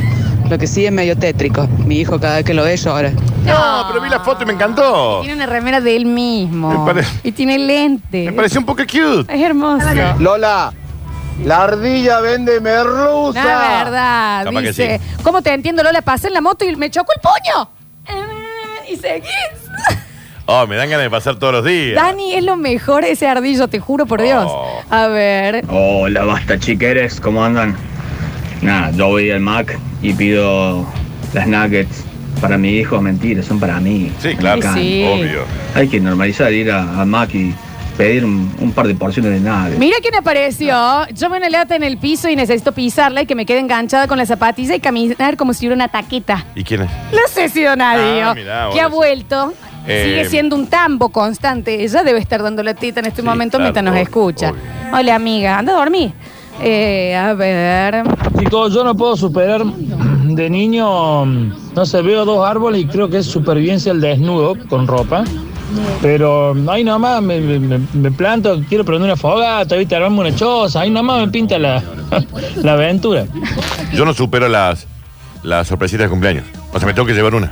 Lo 0.50 0.60
que 0.60 0.68
sí 0.68 0.86
es 0.86 0.92
medio 0.92 1.18
tétrico. 1.18 1.68
Mi 1.86 2.00
hijo 2.00 2.20
cada 2.20 2.36
vez 2.36 2.46
que 2.46 2.54
lo 2.54 2.64
ve 2.64 2.78
llora. 2.78 3.10
No, 3.46 3.86
pero 3.88 4.00
vi 4.02 4.10
la 4.10 4.20
foto 4.20 4.44
y 4.44 4.46
me 4.46 4.54
encantó. 4.54 5.22
Tiene 5.22 5.36
una 5.36 5.48
remera 5.48 5.82
de 5.82 5.96
él 5.96 6.06
mismo. 6.06 6.70
Me 6.86 6.94
pare- 6.94 7.08
Y 7.24 7.32
tiene 7.32 7.58
lente. 7.58 8.26
Me 8.26 8.34
pareció 8.34 8.60
un 8.60 8.66
poco 8.66 8.84
cute. 8.84 9.34
Es 9.34 9.42
hermoso. 9.42 9.88
Lola, 10.20 10.72
la 11.44 11.64
ardilla 11.64 12.20
vende 12.22 12.60
merluza. 12.62 13.44
La 13.44 13.84
verdad, 13.84 14.44
Capaz 14.46 14.62
que 14.62 14.68
dice. 14.68 15.00
sí. 15.00 15.16
¿Cómo 15.24 15.42
te 15.42 15.52
entiendo, 15.52 15.82
Lola? 15.82 16.04
Pasé 16.04 16.28
en 16.28 16.34
la 16.36 16.42
moto 16.42 16.64
y 16.64 16.76
me 16.76 16.92
chocó 16.92 17.12
el 17.16 17.22
puño. 17.22 17.70
Y 18.92 18.96
seguís. 18.96 19.30
Oh, 20.48 20.68
me 20.68 20.76
dan 20.76 20.90
ganas 20.90 21.06
de 21.06 21.10
pasar 21.10 21.38
todos 21.38 21.54
los 21.54 21.66
días. 21.66 21.96
Dani, 21.96 22.34
es 22.34 22.44
lo 22.44 22.56
mejor 22.56 23.04
ese 23.04 23.28
ardillo, 23.28 23.68
te 23.68 23.80
juro 23.80 24.06
por 24.06 24.22
Dios. 24.22 24.46
Oh. 24.48 24.82
A 24.92 25.08
ver. 25.08 25.64
Hola, 25.70 26.24
basta 26.24 26.60
chiqueres, 26.60 27.20
¿cómo 27.20 27.44
andan? 27.44 27.76
Nada, 28.62 28.92
yo 28.92 29.08
voy 29.08 29.32
al 29.32 29.40
Mac 29.40 29.78
y 30.04 30.14
pido 30.14 30.86
las 31.34 31.48
nuggets 31.48 32.04
para 32.42 32.58
mi 32.60 32.78
hijo, 32.78 33.02
mentira, 33.02 33.42
son 33.42 33.60
para 33.60 33.80
mí. 33.80 34.12
Sí, 34.20 34.36
claro, 34.36 34.62
Sí, 34.62 34.70
sí. 34.76 35.06
obvio. 35.12 35.46
Hay 35.74 35.88
que 35.88 36.00
normalizar 36.00 36.54
ir 36.54 36.72
a, 36.72 37.02
a 37.02 37.06
Mac 37.06 37.34
y 37.34 37.54
pedir 37.98 38.26
un, 38.26 38.54
un 38.60 38.72
par 38.72 38.88
de 38.88 38.96
porciones 38.96 39.32
de 39.32 39.40
nuggets. 39.40 39.80
Mira 39.80 39.98
quién 40.02 40.16
apareció. 40.16 40.76
Yo 41.14 41.30
veo 41.30 41.38
una 41.38 41.50
lata 41.50 41.76
en 41.76 41.84
el 41.84 41.98
piso 41.98 42.30
y 42.30 42.36
necesito 42.36 42.72
pisarla 42.72 43.22
y 43.22 43.26
que 43.26 43.36
me 43.36 43.46
quede 43.46 43.60
enganchada 43.60 44.08
con 44.08 44.18
la 44.18 44.26
zapatilla 44.26 44.76
y 44.76 44.80
caminar 44.80 45.38
como 45.38 45.54
si 45.54 45.66
hubiera 45.66 45.76
una 45.76 45.88
taqueta. 45.88 46.46
¿Y 46.56 46.64
quién 46.64 46.82
es? 46.84 46.90
No 47.12 47.20
sé 47.30 47.50
si 47.50 47.64
Donadio, 47.64 48.30
Ah, 48.30 48.36
mirá, 48.36 48.70
que 48.74 48.82
ha 48.82 48.88
vuelto. 48.88 49.54
Eh, 49.88 50.04
Sigue 50.08 50.30
siendo 50.30 50.56
un 50.56 50.68
tambo 50.68 51.10
constante. 51.10 51.84
Ella 51.84 52.04
debe 52.04 52.20
estar 52.20 52.42
dando 52.42 52.64
la 52.64 52.74
tita 52.74 53.00
en 53.02 53.06
este 53.06 53.22
Sí, 53.22 53.28
momento 53.28 53.58
claro, 53.58 53.66
mientras 53.72 53.84
nos 53.86 53.94
obvio, 53.94 54.04
escucha. 54.04 54.50
obvio. 54.52 54.62
Hola, 54.98 55.16
amiga. 55.16 55.60
Anda 55.60 55.74
a 55.74 55.76
dormir. 55.76 56.12
Eh, 56.62 57.16
a 57.16 57.34
ver. 57.34 58.04
Chicos, 58.40 58.74
yo 58.74 58.84
no 58.84 58.96
puedo 58.96 59.16
superar 59.16 59.64
de 59.66 60.50
niño, 60.50 61.26
no 61.26 61.86
sé, 61.86 62.02
veo 62.02 62.26
dos 62.26 62.48
árboles 62.48 62.82
y 62.82 62.86
creo 62.88 63.10
que 63.10 63.18
es 63.20 63.26
supervivencia 63.28 63.92
el 63.92 64.02
desnudo 64.02 64.56
con 64.70 64.88
ropa. 64.88 65.24
Pero 66.02 66.56
ahí 66.70 66.84
nomás 66.84 67.22
me, 67.22 67.40
me- 67.40 68.12
planto, 68.12 68.62
quiero 68.70 68.86
prender 68.86 69.06
una 69.10 69.16
fogata, 69.18 69.76
¿viste? 69.76 69.96
armarme 69.96 70.20
una 70.20 70.36
choza, 70.36 70.82
ahí 70.82 70.90
nomás 70.90 71.22
me 71.26 71.28
pinta 71.32 71.58
la, 71.60 71.82
la 72.58 72.74
aventura. 72.74 73.26
Yo 73.94 74.06
no 74.06 74.14
supero 74.14 74.48
las, 74.48 74.88
las 75.44 75.68
sorpresitas 75.68 76.06
de 76.06 76.10
cumpleaños. 76.10 76.46
O 76.74 76.80
sea, 76.80 76.88
me 76.88 76.94
tengo 76.94 77.08
que 77.08 77.14
llevar 77.14 77.36
una. 77.36 77.52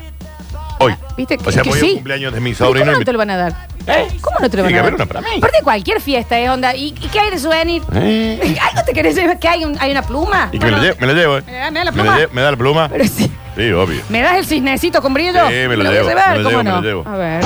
Hoy. 0.79 0.93
¿Viste? 1.15 1.37
O 1.45 1.51
sea, 1.51 1.61
que 1.63 1.69
voy 1.69 1.79
sí. 1.79 1.85
al 1.89 1.93
cumpleaños 1.95 2.33
de 2.33 2.39
mi 2.41 2.53
sobrino 2.53 2.85
¿Cómo 2.87 2.99
no 2.99 3.05
te 3.05 3.13
lo 3.13 3.17
van 3.19 3.29
a 3.29 3.37
dar? 3.37 3.67
¿Eh? 3.87 4.07
¿Cómo 4.21 4.37
no 4.41 4.49
te 4.49 4.57
lo 4.57 4.63
van 4.63 4.69
Tiene 4.69 4.71
que 4.71 4.75
a 4.75 4.79
haber 4.81 4.91
dar? 4.93 4.93
una 4.95 5.05
para 5.05 5.21
mí. 5.21 5.37
Aparte 5.37 5.57
de 5.57 5.63
cualquier 5.63 6.01
fiesta, 6.01 6.39
¿eh? 6.39 6.49
Onda. 6.49 6.75
¿Y, 6.75 6.87
y 6.87 7.07
qué 7.11 7.19
hay 7.19 7.31
de 7.31 7.39
souvenir? 7.39 7.81
¿Eh? 7.93 8.57
¿Algo 8.71 8.83
te 8.85 8.93
querés 8.93 9.15
llevar? 9.15 9.39
¿Que 9.39 9.47
hay, 9.47 9.63
un- 9.63 9.77
hay 9.79 9.91
una 9.91 10.01
pluma? 10.01 10.49
Y 10.51 10.59
que 10.59 10.65
me 10.65 10.71
la 10.71 10.77
Bueno, 10.77 10.83
llevo, 10.93 10.97
me 11.01 11.07
la 11.07 11.13
llevo, 11.13 11.37
¿eh? 11.37 11.43
¿Me 11.71 11.79
da- 11.79 11.83
la 11.85 11.91
pluma? 11.91 12.17
¿Me 12.33 12.41
da 12.41 12.51
la 12.51 12.57
pluma? 12.57 12.89
Pero 12.89 13.03
sí. 13.05 13.31
Sí, 13.55 13.71
obvio. 13.71 14.01
¿Me 14.09 14.21
das 14.21 14.37
el 14.37 14.45
cisnecito 14.45 15.01
con 15.01 15.13
brillo? 15.13 15.47
Sí, 15.47 15.53
me 15.53 15.77
lo 15.77 15.83
voy 15.83 15.87
a 15.87 15.91
llevo, 15.91 16.09
llevar, 16.09 16.31
me 16.37 16.37
lo 16.39 16.49
¿cómo 16.49 16.49
llevo, 16.49 16.63
me 16.63 16.69
no? 16.71 16.75
lo 16.77 16.81
llevo. 16.81 17.03
A 17.07 17.17
ver. 17.17 17.43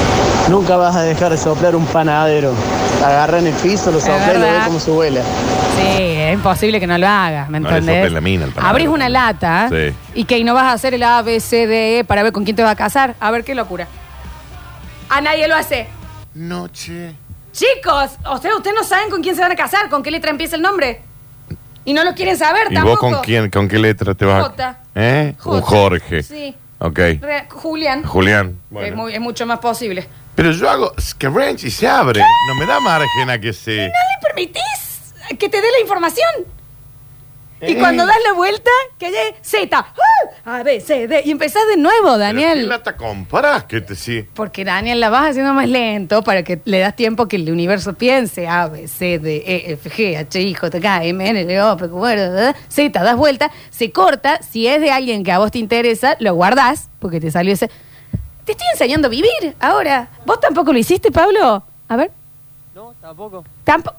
Nunca 0.50 0.78
vas 0.78 0.96
a 0.96 1.02
dejar 1.02 1.32
de 1.32 1.38
soplar 1.38 1.76
un 1.76 1.86
panadero. 1.86 2.54
Agarra 3.06 3.40
en 3.40 3.48
el 3.48 3.54
piso, 3.56 3.92
lo 3.92 4.00
sopla 4.00 4.34
y 4.34 4.38
lo 4.40 4.46
ve 4.46 4.60
como 4.66 4.80
se 4.80 4.92
vuela. 4.92 5.22
Sí, 5.22 5.84
es 5.98 6.34
imposible 6.34 6.80
que 6.80 6.88
no 6.88 6.98
lo 6.98 7.08
hagas, 7.08 7.50
¿me 7.50 7.60
No 7.60 7.70
le 7.70 7.76
entendés? 7.78 7.96
soples 7.98 8.14
la 8.14 8.22
mina 8.22 8.46
al 8.46 8.52
panadero. 8.52 8.70
Abrís 8.72 8.88
una 8.88 9.10
lata 9.10 9.68
Sí. 9.70 9.94
y 10.14 10.24
que 10.24 10.42
no 10.46 10.54
vas 10.54 10.64
a 10.64 10.72
hacer 10.72 10.94
el 10.94 11.04
A, 11.04 11.22
B, 11.22 11.40
C, 11.42 11.68
D, 11.68 12.00
E 12.00 12.04
para 12.06 12.24
ver 12.24 12.32
con 12.32 12.44
quién 12.46 12.56
te 12.56 12.64
va 12.64 12.72
a 12.72 12.76
casar. 12.76 13.16
A 13.20 13.30
ver 13.32 13.44
qué 13.44 13.54
locura. 13.54 13.88
A 15.10 15.20
nadie 15.22 15.48
lo 15.48 15.56
hace. 15.56 15.88
Noche. 16.34 17.14
Chicos, 17.52 18.12
o 18.26 18.38
sea, 18.38 18.56
ustedes 18.56 18.76
no 18.76 18.84
saben 18.84 19.10
con 19.10 19.22
quién 19.22 19.36
se 19.36 19.42
van 19.42 19.52
a 19.52 19.56
casar, 19.56 19.90
con 19.90 20.04
qué 20.04 20.12
letra 20.12 20.32
empieza 20.32 20.56
el 20.56 20.62
nombre. 20.62 21.02
Y 21.88 21.94
no 21.94 22.04
lo 22.04 22.14
quieren 22.16 22.36
saber 22.36 22.68
¿Y 22.70 22.74
tampoco. 22.74 23.06
vos 23.08 23.16
con 23.16 23.24
quién, 23.24 23.50
con 23.50 23.70
qué 23.70 23.80
letra 23.80 24.14
te 24.14 24.26
vas? 24.26 24.46
Jota. 24.50 24.80
¿Eh? 24.94 25.34
Un 25.38 25.42
Jota. 25.62 25.66
Jorge. 25.66 26.22
Sí. 26.22 26.54
Ok. 26.80 26.98
Re- 27.22 27.46
Julián. 27.50 28.04
Julián. 28.04 28.48
Es, 28.66 28.70
Bueno. 28.72 28.96
muy- 28.98 29.14
es 29.14 29.22
mucho 29.22 29.46
más 29.46 29.60
posible. 29.60 30.06
Pero 30.36 30.52
yo 30.52 30.70
hago 30.70 30.94
Scratch 31.00 31.64
y 31.64 31.72
se 31.72 31.88
abre. 31.88 32.20
No 32.50 32.56
me 32.56 32.66
da 32.66 32.82
margen 32.82 33.30
a 33.30 33.40
que 33.40 33.54
se. 33.54 33.72
¿No 33.78 33.84
le 33.86 34.28
permitís 34.28 35.14
que 35.40 35.48
te 35.48 35.62
dé 35.62 35.68
la 35.72 35.80
información? 35.80 36.28
Y 37.60 37.72
Eh. 37.74 37.78
cuando 37.80 38.06
das 38.06 38.18
la 38.24 38.34
vuelta, 38.34 38.70
que 39.00 39.08
haya 39.08 39.18
Z. 39.42 39.76
¡Ah! 39.78 40.58
A, 40.58 40.64
B, 40.64 40.80
C, 40.80 41.08
D. 41.08 41.24
Y 41.26 41.32
empezás 41.32 41.64
de 41.68 41.78
nuevo, 41.78 42.04
¿Pero 42.04 42.16
¿Qué 42.18 42.20
Daniel. 42.20 42.70
lata? 42.70 42.96
Que 43.68 43.82
te 43.82 43.96
sí. 43.96 44.26
Porque 44.34 44.64
Daniel 44.64 45.00
la 45.00 45.10
vas 45.10 45.30
haciendo 45.32 45.54
más 45.54 45.68
lento 45.68 46.22
para 46.22 46.44
que 46.44 46.62
le 46.66 46.80
das 46.80 46.96
tiempo 46.96 47.28
que 47.28 47.38
el 47.38 47.52
universo 47.52 47.94
piense. 47.94 48.48
A, 48.48 48.68
B, 48.68 48.88
C, 48.88 49.18
D, 49.20 49.44
E, 49.46 49.72
F, 49.74 49.90
G, 49.90 50.18
H, 50.18 50.40
I, 50.42 50.54
J, 50.54 50.80
K, 50.80 51.04
M, 51.06 51.28
N, 51.30 51.42
L, 51.42 51.62
O, 51.64 51.78
P, 51.78 51.90
Q, 51.90 52.06
R, 52.08 52.30
D, 52.30 52.54
Z, 52.70 53.04
das 53.04 53.16
vuelta, 53.18 53.52
se 53.72 53.92
corta. 53.92 54.40
Si 54.44 54.68
es 54.68 54.80
de 54.80 54.92
alguien 54.92 55.24
que 55.24 55.32
a 55.32 55.40
vos 55.40 55.52
te 55.52 55.58
interesa, 55.60 56.16
lo 56.20 56.36
guardás, 56.36 56.90
porque 57.00 57.20
te 57.20 57.32
salió 57.32 57.54
ese. 57.54 57.70
Te 58.46 58.52
estoy 58.54 58.68
enseñando 58.72 59.08
a 59.08 59.10
vivir 59.12 59.56
ahora. 59.60 60.08
¿Vos 60.26 60.40
tampoco 60.40 60.72
lo 60.72 60.80
hiciste, 60.80 61.12
Pablo? 61.12 61.64
A 61.90 61.96
ver. 61.96 62.12
No, 62.76 62.94
tampoco. 63.02 63.44
Tampoco. 63.64 63.98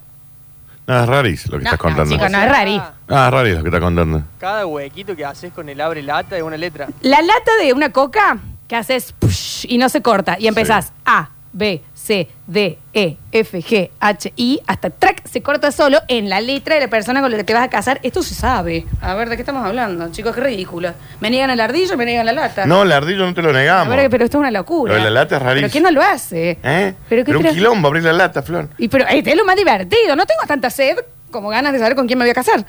No, 0.89 1.03
es 1.03 1.07
raris 1.07 1.47
lo 1.49 1.59
que 1.59 1.65
No, 1.65 1.71
estás 1.71 1.79
contando. 1.81 2.15
Chicos, 2.15 2.31
no 2.31 2.41
es 2.41 2.49
rari. 2.49 2.81
Ah, 3.11 3.27
es 3.27 3.31
raris 3.31 3.55
lo 3.57 3.63
que 3.63 3.69
estás 3.69 3.81
contando. 3.83 4.23
Cada 4.39 4.65
huequito 4.65 5.15
que 5.15 5.23
haces 5.23 5.53
con 5.53 5.69
el 5.69 5.79
abre 5.83 6.03
lata 6.03 6.35
es 6.35 6.43
una 6.43 6.57
letra. 6.57 6.89
La 7.03 7.21
lata 7.21 7.57
de 7.61 7.75
una 7.75 7.93
coca 7.93 8.39
que 8.67 8.75
haces 8.75 9.13
push, 9.13 9.67
y 9.69 9.77
no 9.77 9.91
se 9.91 10.01
corta 10.01 10.37
y 10.39 10.47
empezás 10.47 10.95
A, 11.05 11.29
B, 11.53 11.83
C, 12.09 12.27
D, 12.47 12.79
E, 12.95 13.19
F, 13.33 13.61
G, 13.63 13.91
H, 14.01 14.33
I, 14.37 14.61
hasta 14.67 14.89
track 14.89 15.29
se 15.29 15.43
corta 15.43 15.71
solo 15.73 15.99
en 16.09 16.31
la 16.31 16.41
letra 16.41 16.75
de 16.77 16.81
la 16.81 16.89
persona 16.89 17.21
con 17.21 17.31
la 17.31 17.37
que 17.37 17.45
te 17.45 17.53
vas 17.53 17.65
a 17.65 17.69
casar. 17.69 18.01
Esto 18.03 18.23
se 18.23 18.35
sabe. 18.35 18.87
A 19.03 19.13
ver, 19.13 19.29
¿de 19.29 19.37
qué 19.37 19.43
estamos 19.43 19.63
hablando? 19.67 20.11
Chicos, 20.11 20.35
qué 20.35 20.41
ridículo. 20.41 20.95
Me 21.21 21.29
niegan 21.29 21.51
el 21.51 21.61
ardillo, 21.61 21.99
me 21.99 22.07
niegan 22.07 22.25
la 22.25 22.33
lata. 22.33 22.65
No, 22.65 22.83
el 22.85 22.93
ardillo 22.93 23.27
no 23.27 23.35
te 23.35 23.43
lo 23.43 23.51
A 23.51 23.53
negamos. 23.53 23.95
ver, 23.95 24.09
pero 24.09 24.25
esto 24.25 24.39
es 24.39 24.41
una 24.41 24.51
locura. 24.51 24.95
Lo 24.95 24.99
de 24.99 25.05
la 25.05 25.11
lata 25.21 25.37
es 25.37 25.43
rarísimo. 25.43 25.67
¿Pero 25.67 25.73
quién 25.73 25.85
no 25.85 25.91
lo 25.91 26.03
hace? 26.03 26.59
¿Eh? 26.63 26.95
Pero 27.11 27.25
Pero, 27.27 27.41
un 27.41 27.45
quilombo 27.47 27.89
abrir 27.89 28.05
la 28.05 28.15
lata, 28.15 28.41
Flor. 28.43 28.71
Y 28.79 28.89
pero 28.89 29.05
este 29.07 29.31
es 29.31 29.37
lo 29.37 29.45
más 29.45 29.57
divertido. 29.57 30.17
No 30.17 30.25
tengo 30.25 30.41
tanta 30.49 30.71
sed 30.71 30.97
como 31.31 31.51
ganas 31.51 31.75
de 31.75 31.79
saber 31.79 31.95
con 31.95 32.07
quién 32.07 32.19
me 32.19 32.25
voy 32.25 32.31
a 32.31 32.35
casar. 32.35 32.65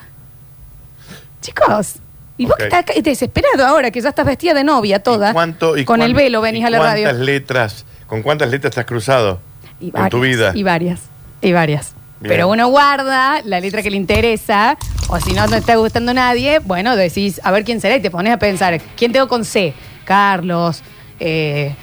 Chicos, 1.41 1.95
y 2.37 2.45
vos 2.45 2.53
Ok. 2.53 2.59
que 2.59 2.65
estás 2.65 2.85
desesperado 3.03 3.65
ahora, 3.65 3.91
que 3.91 4.01
ya 4.01 4.09
estás 4.09 4.25
vestida 4.25 4.53
de 4.53 4.63
novia 4.65 5.01
toda, 5.01 5.31
¿Cuánto, 5.31 5.77
y 5.77 5.85
con 5.85 6.01
el 6.01 6.11
cuán- 6.11 6.17
velo 6.25 6.41
venís 6.41 6.61
y 6.61 6.65
a 6.65 6.69
la 6.69 6.79
radio. 6.79 7.03
¿Cuántas 7.05 7.25
letras, 7.25 7.85
con 8.09 8.21
cuántas 8.23 8.49
letras 8.49 8.73
te 8.73 8.79
has 8.81 8.85
cruzado 8.85 9.39
Y 9.79 9.91
en 9.95 10.09
tu 10.09 10.19
vida? 10.19 10.51
Y 10.55 10.63
varias, 10.63 10.99
y 11.41 11.53
varias. 11.53 11.93
Bien. 12.19 12.33
Pero 12.33 12.49
uno 12.49 12.67
guarda 12.67 13.41
la 13.45 13.61
letra 13.61 13.81
que 13.81 13.89
le 13.89 13.95
interesa, 13.95 14.77
o 15.07 15.19
si 15.21 15.31
no 15.31 15.47
te 15.47 15.55
está 15.57 15.75
gustando 15.77 16.13
nadie, 16.13 16.59
bueno, 16.59 16.97
decís, 16.97 17.39
a 17.45 17.51
ver 17.51 17.63
quién 17.63 17.79
será, 17.79 17.95
y 17.95 18.01
te 18.01 18.11
pones 18.11 18.33
a 18.33 18.37
pensar, 18.37 18.81
¿quién 18.97 19.13
tengo 19.13 19.27
con 19.29 19.45
C? 19.45 19.73
Carlos, 20.03 20.81
eh, 21.19 21.73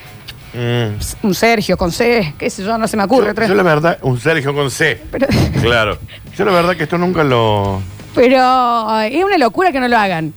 Mm. 0.54 1.26
un 1.26 1.34
Sergio 1.34 1.76
con 1.76 1.92
C, 1.92 2.32
qué 2.38 2.48
sé 2.48 2.64
yo, 2.64 2.78
no 2.78 2.88
se 2.88 2.96
me 2.96 3.04
ocurre. 3.04 3.34
Yo, 3.36 3.48
yo 3.48 3.54
la 3.54 3.62
verdad, 3.62 3.98
un 4.00 4.18
Sergio 4.18 4.54
con 4.54 4.70
C. 4.70 5.02
Pero- 5.10 5.26
Claro. 5.60 5.98
Yo 6.36 6.44
la 6.46 6.52
verdad 6.52 6.74
que 6.76 6.84
esto 6.84 6.96
nunca 6.96 7.22
lo... 7.24 7.82
Pero 8.14 9.00
eh, 9.02 9.18
es 9.18 9.22
una 9.24 9.36
locura 9.36 9.70
que 9.70 9.80
no 9.80 9.88
lo 9.88 9.98
hagan. 9.98 10.32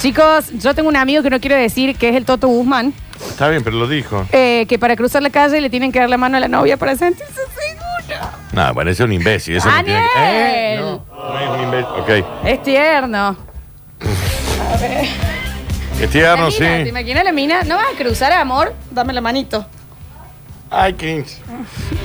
Chicos, 0.00 0.50
yo 0.58 0.74
tengo 0.74 0.88
un 0.88 0.96
amigo 0.96 1.22
que 1.22 1.30
no 1.30 1.40
quiero 1.40 1.56
decir 1.56 1.94
que 1.96 2.08
es 2.08 2.16
el 2.16 2.24
Toto 2.24 2.48
Guzmán, 2.48 2.92
Está 3.30 3.48
bien, 3.48 3.62
pero 3.64 3.76
lo 3.76 3.88
dijo. 3.88 4.26
eh, 4.32 4.66
que 4.68 4.78
para 4.78 4.94
cruzar 4.96 5.22
la 5.22 5.30
calle 5.30 5.60
le 5.60 5.70
tienen 5.70 5.90
que 5.92 5.98
dar 5.98 6.08
la 6.10 6.16
mano 6.18 6.36
a 6.36 6.40
la 6.40 6.48
novia 6.48 6.76
para 6.76 6.96
sentirse 6.96 7.32
seguro. 7.34 8.20
Nada, 8.52 8.72
bueno, 8.72 8.90
ese 8.90 9.02
es 9.02 9.06
un 9.06 9.12
imbécil. 9.14 9.56
Eso 9.56 9.68
no 9.70 9.84
tiene 9.84 10.00
que- 10.14 10.20
¡Daniel! 10.20 10.44
Eh, 10.44 10.76
no, 10.80 11.04
no 11.10 11.38
es 11.40 11.48
un 11.48 11.60
imbécil. 11.64 11.88
Ok. 12.00 12.46
Es 12.46 12.62
tierno. 12.62 13.36
A 14.72 14.76
ver. 14.78 15.06
Es 16.00 16.10
tierno, 16.10 16.44
La 16.46 16.50
sí. 16.50 16.58
¿Te 16.58 16.88
imaginas 16.88 17.24
la 17.24 17.32
mina? 17.32 17.62
¿No 17.62 17.76
vas 17.76 17.86
a 17.94 17.96
cruzar, 17.96 18.32
amor? 18.32 18.74
Dame 18.90 19.12
la 19.12 19.20
manito. 19.20 19.64
Ay, 20.74 20.94
cringe. 20.94 21.36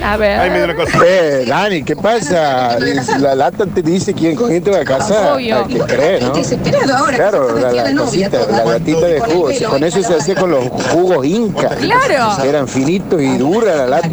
A 0.04 0.18
ver. 0.18 0.38
Ay, 0.38 0.50
me 0.50 0.56
dio 0.56 0.64
una 0.66 0.76
cosa. 0.76 0.98
Eh, 1.06 1.44
Dani, 1.46 1.82
¿qué 1.82 1.96
pasa? 1.96 2.78
La 3.18 3.34
lata 3.34 3.64
te 3.64 3.80
dice 3.80 4.12
quién 4.12 4.36
con 4.36 4.48
quién 4.50 4.62
te 4.62 4.70
va 4.70 4.80
a 4.80 4.84
casar. 4.84 5.32
Obvio. 5.32 5.64
Hay 5.64 5.74
que 5.74 5.80
creer, 5.80 6.22
¿no? 6.22 6.34
Desesperado 6.34 6.94
ahora, 6.94 7.16
Claro, 7.16 7.58
la, 7.58 7.72
la 7.72 7.94
cosita, 7.96 8.38
la 8.50 8.64
latita 8.64 9.06
de 9.06 9.20
jugo. 9.20 9.50
Con 9.70 9.84
eso 9.84 10.02
se 10.02 10.14
hacía 10.14 10.34
con 10.34 10.50
los 10.50 10.68
jugos 10.68 11.24
inca. 11.26 11.68
Claro. 11.76 12.44
Eran 12.44 12.68
finitos 12.68 13.20
y 13.22 13.38
duras 13.38 13.76
la 13.76 13.86
lata. 13.86 14.10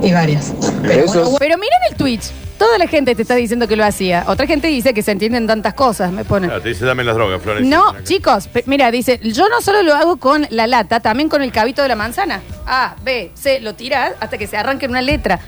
Y 0.00 0.12
varias. 0.12 0.52
Eso 0.88 1.34
Pero 1.40 1.58
miren 1.58 1.78
el 1.90 1.96
Twitch. 1.96 2.30
Toda 2.58 2.76
la 2.76 2.88
gente 2.88 3.14
te 3.14 3.22
está 3.22 3.36
diciendo 3.36 3.68
que 3.68 3.76
lo 3.76 3.84
hacía. 3.84 4.24
Otra 4.26 4.46
gente 4.46 4.66
dice 4.68 4.92
que 4.92 5.02
se 5.02 5.12
entienden 5.12 5.46
tantas 5.46 5.74
cosas, 5.74 6.10
me 6.10 6.24
pone. 6.24 6.48
Ah, 6.52 6.58
te 6.60 6.70
dice, 6.70 6.84
dame 6.84 7.04
las 7.04 7.14
drogas, 7.14 7.40
Florencia. 7.40 7.76
No, 7.76 7.94
chicos, 8.02 8.48
pe- 8.48 8.64
mira, 8.66 8.90
dice, 8.90 9.20
yo 9.22 9.48
no 9.48 9.60
solo 9.60 9.82
lo 9.82 9.94
hago 9.94 10.16
con 10.16 10.46
la 10.50 10.66
lata, 10.66 10.98
también 11.00 11.28
con 11.28 11.40
el 11.42 11.52
cabito 11.52 11.82
de 11.82 11.88
la 11.88 11.94
manzana. 11.96 12.40
A, 12.66 12.96
B, 13.04 13.30
C, 13.34 13.60
lo 13.60 13.74
tiras 13.74 14.12
hasta 14.20 14.36
que 14.38 14.46
se 14.48 14.56
arranque 14.56 14.86
una 14.86 15.00
letra. 15.02 15.38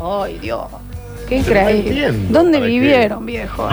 Ay, 0.00 0.38
Dios. 0.38 0.62
Qué 1.30 1.36
increíble. 1.38 2.06
entiendo, 2.06 2.38
¿Dónde 2.40 2.58
¿para 2.58 2.66
qué? 2.66 2.72
vivieron, 2.72 3.24
viejo? 3.24 3.68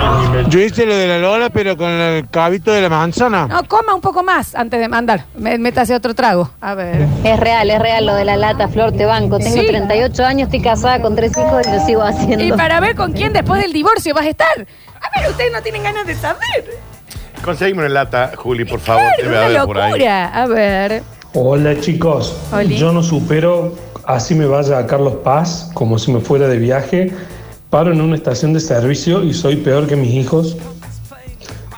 Yo 0.48 0.60
hice 0.60 0.86
lo 0.86 0.96
de 0.96 1.06
la 1.08 1.18
Lola, 1.18 1.50
pero 1.50 1.76
con 1.76 1.90
el 1.90 2.26
cabito 2.30 2.72
de 2.72 2.80
la 2.80 2.88
manzana. 2.88 3.46
No, 3.48 3.62
coma 3.64 3.94
un 3.94 4.00
poco 4.00 4.22
más 4.22 4.54
antes 4.54 4.78
de 4.80 4.88
mandar. 4.88 5.24
Me- 5.36 5.58
Métase 5.58 5.94
otro 5.94 6.14
trago. 6.14 6.48
A 6.60 6.74
ver. 6.74 7.04
Es 7.24 7.38
real, 7.38 7.68
es 7.70 7.78
real 7.80 8.06
lo 8.06 8.14
de 8.14 8.24
la 8.24 8.36
lata, 8.36 8.68
Flor, 8.68 8.92
te 8.92 9.04
banco. 9.04 9.38
Tengo 9.38 9.60
Sí. 9.60 9.66
38 9.66 10.24
años, 10.24 10.46
estoy 10.46 10.60
casada 10.62 11.02
con 11.02 11.16
tres 11.16 11.32
hijos 11.36 11.66
y 11.66 11.70
lo 11.72 11.84
sigo 11.84 12.02
haciendo. 12.02 12.44
Y 12.44 12.52
para 12.52 12.78
ver 12.80 12.94
con 12.94 13.12
quién 13.12 13.32
después 13.32 13.60
del 13.60 13.72
divorcio 13.72 14.14
vas 14.14 14.24
a 14.26 14.30
estar. 14.30 14.66
A 15.00 15.20
ver, 15.20 15.28
ustedes 15.30 15.52
no 15.52 15.60
tienen 15.60 15.82
ganas 15.82 16.06
de 16.06 16.14
saber. 16.14 16.64
Conseguime 17.44 17.80
una 17.80 17.88
lata, 17.88 18.32
Juli, 18.36 18.64
por 18.64 18.80
favor. 18.80 19.02
Claro, 19.02 19.22
Debe 19.22 19.36
una 19.36 19.46
haber 19.46 19.62
por 19.66 19.80
ahí. 19.80 19.90
locura. 19.92 20.26
A 20.42 20.46
ver. 20.46 21.02
Hola 21.34 21.78
chicos, 21.80 22.36
Oli. 22.52 22.76
yo 22.76 22.92
no 22.92 23.02
supero, 23.02 23.74
así 24.04 24.34
me 24.34 24.46
vaya 24.46 24.78
a 24.78 24.86
Carlos 24.86 25.16
Paz, 25.22 25.70
como 25.74 25.98
si 25.98 26.10
me 26.12 26.20
fuera 26.20 26.48
de 26.48 26.56
viaje, 26.58 27.12
paro 27.70 27.92
en 27.92 28.00
una 28.00 28.16
estación 28.16 28.52
de 28.52 28.60
servicio 28.60 29.22
y 29.22 29.34
soy 29.34 29.56
peor 29.56 29.86
que 29.86 29.96
mis 29.96 30.14
hijos. 30.14 30.56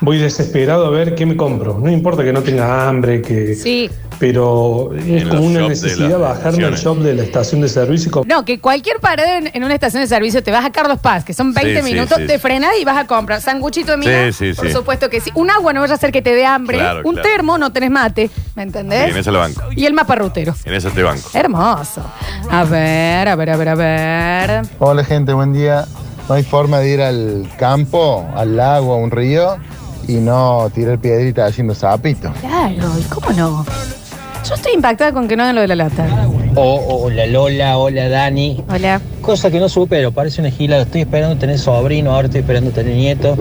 Voy 0.02 0.19
desesperado 0.19 0.87
a 0.87 0.90
ver 0.90 1.14
qué 1.14 1.26
me 1.26 1.37
compro. 1.37 1.78
No 1.78 1.90
importa 1.90 2.25
que 2.25 2.33
no 2.33 2.42
tenga 2.42 2.88
hambre, 2.88 3.21
que... 3.21 3.54
Sí. 3.54 3.90
Pero 4.19 4.90
es 4.95 5.25
como 5.25 5.45
una 5.47 5.66
necesidad 5.66 6.19
bajarme 6.19 6.64
al 6.66 6.76
shop 6.76 6.99
de 6.99 7.14
la 7.14 7.23
estación 7.23 7.62
de 7.62 7.69
servicio 7.71 8.09
y 8.09 8.12
comprar. 8.12 8.38
No, 8.38 8.45
que 8.45 8.61
cualquier 8.61 9.00
parada 9.00 9.38
en, 9.38 9.50
en 9.54 9.64
una 9.64 9.73
estación 9.73 10.02
de 10.02 10.07
servicio 10.09 10.42
te 10.42 10.50
vas 10.50 10.62
a 10.64 10.71
Carlos 10.71 10.99
Paz, 11.00 11.25
que 11.25 11.33
son 11.33 11.54
20 11.54 11.80
Sí, 11.80 11.87
sí, 11.88 11.95
minutos, 11.95 12.19
sí, 12.19 12.26
te 12.26 12.35
sí. 12.35 12.38
frenas 12.38 12.73
y 12.78 12.85
vas 12.85 12.99
a 12.99 13.07
comprar 13.07 13.40
sanguchito 13.40 13.92
de 13.92 13.97
mina. 13.97 14.30
Sí, 14.33 14.50
sí, 14.50 14.52
Por 14.54 14.66
sí. 14.66 14.73
supuesto 14.75 15.09
que 15.09 15.21
sí. 15.23 15.30
Un 15.35 15.50
agua 15.50 15.73
no 15.73 15.80
vaya 15.80 15.95
a 15.95 15.97
hacer 15.97 16.12
que 16.12 16.21
te 16.21 16.35
dé 16.35 16.45
hambre. 16.45 16.76
Claro, 16.76 17.00
un 17.02 17.14
claro. 17.14 17.28
termo 17.30 17.57
no 17.57 17.73
tenés 17.73 17.90
mate. 17.90 18.28
¿Me 18.57 18.62
entendés? 18.64 19.04
Sí, 19.07 19.11
en 19.12 19.16
esa 19.16 19.30
la 19.33 19.38
banco. 19.38 19.62
Y 19.75 19.87
el 19.87 19.95
mapa 19.95 20.14
rutero. 20.16 20.54
En 20.66 20.75
esa 20.75 20.90
te 20.90 21.02
banco. 21.02 21.30
Hermoso. 21.33 22.02
A 22.50 22.64
ver, 22.64 23.26
a 23.26 23.37
ver, 23.37 23.50
a 23.50 23.57
ver, 23.57 23.69
a 23.71 23.75
ver. 23.75 24.62
Hola 24.80 25.02
gente, 25.02 25.33
buen 25.33 25.54
día. 25.54 25.87
No 26.28 26.35
hay 26.35 26.42
forma 26.42 26.78
de 26.80 26.90
ir 26.90 27.00
al 27.00 27.50
campo, 27.59 28.28
al 28.37 28.57
lago, 28.57 28.92
a 28.92 28.97
un 28.99 29.11
río 29.11 29.57
y 30.11 30.14
no 30.14 30.69
tirar 30.75 30.99
piedrita 30.99 31.47
haciendo 31.47 31.75
zapito. 31.75 32.33
Claro, 32.40 32.88
¿y 32.99 33.02
cómo 33.05 33.31
no? 33.31 33.64
Yo 34.49 34.55
estoy 34.55 34.73
impactada 34.75 35.12
con 35.12 35.29
que 35.29 35.37
no 35.37 35.45
den 35.47 35.55
lo 35.55 35.61
de 35.61 35.69
la 35.69 35.76
lata. 35.76 36.07
O- 36.57 37.02
Hola 37.05 37.26
Lola, 37.26 37.79
hola 37.79 38.09
Dani. 38.09 38.62
Hola. 38.69 39.00
Cosa 39.21 39.50
que 39.50 39.61
no 39.61 39.69
supero, 39.69 40.11
parece 40.12 40.40
una 40.40 40.50
gila. 40.50 40.81
Estoy 40.81 41.02
esperando 41.02 41.37
tener 41.37 41.59
sobrino, 41.59 42.12
ahora 42.12 42.26
estoy 42.26 42.40
esperando 42.40 42.71
tener 42.71 42.95
nieto. 42.97 43.37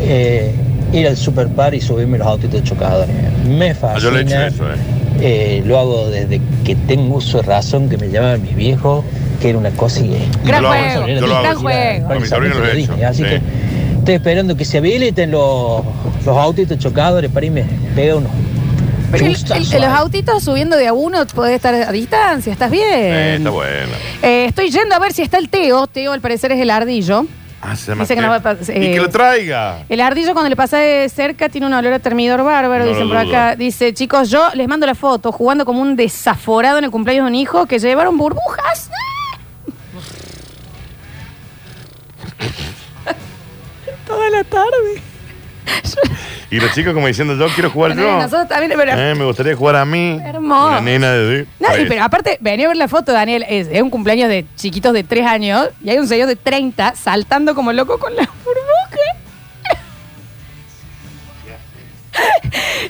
Eh, 0.00 0.52
ir 0.92 1.06
al 1.06 1.16
super 1.16 1.48
par 1.48 1.74
y 1.74 1.80
subirme 1.80 2.18
los 2.18 2.26
autitos 2.26 2.62
chocadores. 2.64 3.14
Me 3.48 3.70
Ah, 3.70 3.74
fascina. 3.74 3.98
yo 4.02 4.10
lo 4.10 4.18
he 4.18 4.22
hecho 4.22 4.42
eso, 4.42 4.64
eh. 4.72 4.76
Eh, 5.20 5.62
lo 5.64 5.78
hago 5.78 6.10
desde 6.10 6.40
que 6.64 6.74
tengo 6.74 7.16
uso 7.16 7.38
de 7.38 7.44
razón, 7.44 7.88
que 7.88 7.96
me 7.96 8.10
llamaban 8.10 8.42
mis 8.42 8.56
viejos, 8.56 9.04
que 9.40 9.50
era 9.50 9.58
una 9.58 9.70
cosa 9.70 10.00
y 10.00 10.28
Gran 10.44 10.64
juego, 10.64 11.06
gran 11.06 11.56
juego. 11.56 12.08
Con 12.08 12.20
mi 12.20 12.26
sobrino 12.26 12.58
lo 12.58 12.66
he 12.66 12.80
hecho. 12.80 12.94
Así 13.06 13.22
sí. 13.22 13.28
que 13.30 13.40
estoy 14.02 14.14
esperando 14.16 14.56
que 14.56 14.64
se 14.64 14.78
habiliten 14.78 15.30
los, 15.30 15.82
los 16.26 16.36
autitos 16.36 16.78
chocadores 16.78 17.30
para 17.30 17.46
irme 17.46 17.64
pega 17.94 18.16
unos. 18.16 18.30
Pero 19.12 19.26
el- 19.26 19.32
el- 19.34 19.40
los 19.42 19.50
ahí. 19.74 19.82
autitos 19.84 20.42
subiendo 20.42 20.76
de 20.76 20.88
a 20.88 20.92
uno, 20.92 21.24
podés 21.34 21.56
estar 21.56 21.74
a 21.74 21.92
distancia, 21.92 22.52
estás 22.52 22.70
bien. 22.70 22.84
Eh, 22.90 23.34
está 23.36 23.50
bueno. 23.50 23.92
Eh, 24.22 24.46
estoy 24.48 24.70
yendo 24.70 24.94
a 24.94 24.98
ver 24.98 25.12
si 25.12 25.22
está 25.22 25.38
el 25.38 25.48
Teo. 25.50 25.86
Teo, 25.86 26.12
al 26.12 26.20
parecer, 26.20 26.50
es 26.52 26.60
el 26.60 26.70
ardillo. 26.70 27.26
Ah, 27.64 27.76
se 27.76 27.92
llama 27.92 28.02
Dice 28.02 28.16
que 28.16 28.20
no 28.22 28.28
va 28.28 28.36
a 28.36 28.42
pas- 28.42 28.68
Y 28.74 28.86
eh, 28.86 28.92
que 28.94 28.98
lo 29.00 29.08
traiga. 29.08 29.84
El 29.88 30.00
ardillo 30.00 30.32
cuando 30.32 30.48
le 30.48 30.56
pasa 30.56 30.78
de 30.78 31.08
cerca 31.08 31.48
tiene 31.48 31.66
un 31.68 31.74
olor 31.74 31.92
a 31.92 31.98
termidor 32.00 32.42
bárbaro, 32.42 32.84
No 32.84 32.90
dicen 32.90 33.08
lo 33.08 33.14
por 33.14 33.24
dudo. 33.24 33.36
acá. 33.36 33.54
Dice, 33.56 33.94
chicos, 33.94 34.30
yo 34.30 34.48
les 34.54 34.66
mando 34.66 34.84
la 34.86 34.96
foto 34.96 35.30
jugando 35.30 35.64
como 35.64 35.80
un 35.80 35.94
desaforado 35.94 36.78
en 36.78 36.84
el 36.84 36.90
cumpleaños 36.90 37.26
de 37.26 37.28
un 37.30 37.34
hijo 37.36 37.66
que 37.66 37.78
llevaron 37.78 38.16
burbujas. 38.18 38.90
Toda 44.22 44.30
la 44.30 44.44
tarde. 44.44 45.02
Y 46.50 46.60
los 46.60 46.72
chicos 46.74 46.92
como 46.92 47.06
diciendo, 47.06 47.34
yo 47.36 47.46
quiero 47.54 47.70
jugar 47.70 47.94
Bueno, 47.94 48.08
yo. 48.10 48.16
nosotros 48.18 48.48
también, 48.48 48.72
pero- 48.76 48.92
Eh, 48.92 49.14
me 49.14 49.24
gustaría 49.24 49.56
jugar 49.56 49.76
a 49.76 49.84
mí. 49.84 50.18
Hermoso. 50.22 50.68
Una 50.68 50.80
nena 50.80 51.12
de... 51.12 51.46
No, 51.60 51.68
y 51.68 51.72
tres. 51.72 51.86
pero 51.88 52.02
aparte, 52.04 52.36
venía 52.40 52.66
a 52.66 52.68
ver 52.68 52.76
la 52.76 52.88
foto, 52.88 53.12
Daniel. 53.12 53.44
Es, 53.48 53.68
es 53.70 53.80
un 53.80 53.88
cumpleaños 53.88 54.28
de 54.28 54.44
chiquitos 54.56 54.92
de 54.92 55.02
3 55.02 55.26
años 55.26 55.68
y 55.82 55.90
hay 55.90 55.98
un 55.98 56.06
señor 56.08 56.28
de 56.28 56.36
30 56.36 56.94
saltando 56.94 57.54
como 57.54 57.72
loco 57.72 57.98
con 57.98 58.14
la 58.14 58.22
burbuja. 58.44 58.61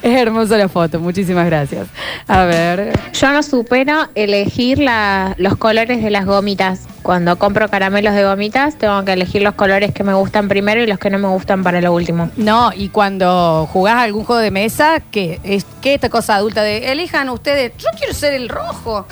es 0.10 0.20
hermosa 0.20 0.56
la 0.56 0.68
foto, 0.68 0.98
muchísimas 1.00 1.46
gracias. 1.46 1.86
A 2.28 2.44
ver. 2.44 2.92
Yo 3.12 3.32
no 3.32 3.42
supero 3.42 4.08
elegir 4.14 4.78
la- 4.78 5.34
los 5.38 5.56
colores 5.56 6.02
de 6.02 6.10
las 6.10 6.26
gomitas. 6.26 6.80
Cuando 7.02 7.36
compro 7.36 7.68
caramelos 7.68 8.14
de 8.14 8.24
gomitas, 8.24 8.76
tengo 8.76 9.04
que 9.04 9.12
elegir 9.12 9.42
los 9.42 9.54
colores 9.54 9.92
que 9.92 10.04
me 10.04 10.14
gustan 10.14 10.48
primero 10.48 10.82
y 10.82 10.86
los 10.86 10.98
que 10.98 11.10
no 11.10 11.18
me 11.18 11.28
gustan 11.28 11.62
para 11.64 11.80
lo 11.80 11.92
último. 11.92 12.30
No, 12.36 12.70
y 12.74 12.88
cuando 12.90 13.68
jugás 13.72 13.94
a 13.96 14.02
algún 14.02 14.24
juego 14.24 14.40
de 14.40 14.50
mesa, 14.50 15.00
que 15.10 15.40
es 15.42 15.64
que 15.80 15.94
esta 15.94 16.08
cosa 16.10 16.36
adulta 16.36 16.62
de 16.62 16.92
elijan 16.92 17.28
ustedes, 17.28 17.72
yo 17.78 17.88
quiero 17.98 18.14
ser 18.14 18.34
el 18.34 18.48
rojo. 18.48 19.06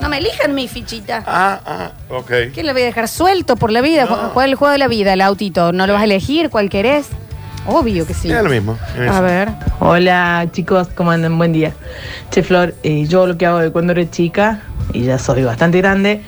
No 0.00 0.08
me 0.08 0.18
elijan 0.18 0.54
mi 0.54 0.68
fichita. 0.68 1.22
Ah, 1.26 1.60
ah, 1.64 1.90
ok. 2.10 2.30
¿Qué 2.54 2.62
le 2.62 2.72
voy 2.72 2.82
a 2.82 2.86
dejar 2.86 3.08
suelto 3.08 3.56
por 3.56 3.70
la 3.72 3.80
vida? 3.80 4.06
¿Cuál 4.34 4.46
es 4.46 4.50
el 4.52 4.54
juego 4.56 4.72
de 4.72 4.78
la 4.78 4.88
vida? 4.88 5.12
El 5.14 5.20
autito. 5.20 5.72
¿No 5.72 5.86
lo 5.86 5.92
vas 5.94 6.02
a 6.02 6.04
elegir? 6.04 6.50
¿Cuál 6.50 6.68
querés? 6.68 7.06
Obvio 7.66 8.06
que 8.06 8.14
sí. 8.14 8.30
Es 8.30 8.42
lo 8.42 8.50
mismo. 8.50 8.78
es 8.98 9.10
A 9.10 9.20
ver. 9.20 9.48
Hola 9.80 10.46
chicos, 10.52 10.88
¿cómo 10.94 11.10
andan? 11.10 11.36
Buen 11.38 11.52
día. 11.52 11.72
Che 12.30 12.42
Flor, 12.42 12.74
eh, 12.82 13.06
yo 13.06 13.26
lo 13.26 13.36
que 13.38 13.46
hago 13.46 13.58
de 13.58 13.70
cuando 13.70 13.92
era 13.92 14.08
chica, 14.10 14.60
y 14.92 15.02
ya 15.04 15.18
soy 15.18 15.42
bastante 15.44 15.78
grande, 15.78 16.20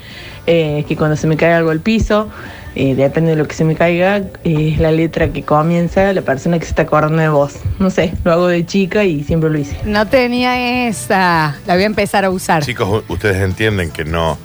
eh, 0.47 0.79
es 0.81 0.87
que 0.87 0.97
cuando 0.97 1.17
se 1.17 1.27
me 1.27 1.37
cae 1.37 1.53
algo 1.53 1.71
al 1.71 1.81
piso, 1.81 2.29
eh, 2.75 2.95
depende 2.95 3.31
de 3.31 3.37
lo 3.37 3.47
que 3.49 3.55
se 3.55 3.65
me 3.65 3.75
caiga, 3.75 4.17
eh, 4.19 4.33
es 4.45 4.79
la 4.79 4.93
letra 4.93 5.29
que 5.29 5.43
comienza 5.43 6.13
la 6.13 6.23
persona 6.23 6.59
que 6.59 6.65
se 6.65 6.71
está 6.71 6.83
acordando 6.83 7.19
de 7.19 7.29
vos. 7.29 7.55
No 7.79 7.91
sé, 7.91 8.15
lo 8.25 8.33
hago 8.33 8.47
de 8.49 8.65
chica 8.65 9.05
y 9.05 9.23
siempre 9.25 9.51
lo 9.51 9.59
hice. 9.59 9.77
No 9.85 10.07
tenía 10.07 10.87
esa. 10.89 11.57
La 11.67 11.75
voy 11.75 11.83
a 11.83 11.87
empezar 11.87 12.25
a 12.25 12.31
usar. 12.31 12.63
Chicos, 12.65 13.05
ustedes 13.09 13.37
entienden 13.43 13.91
que 13.91 14.05
no, 14.05 14.39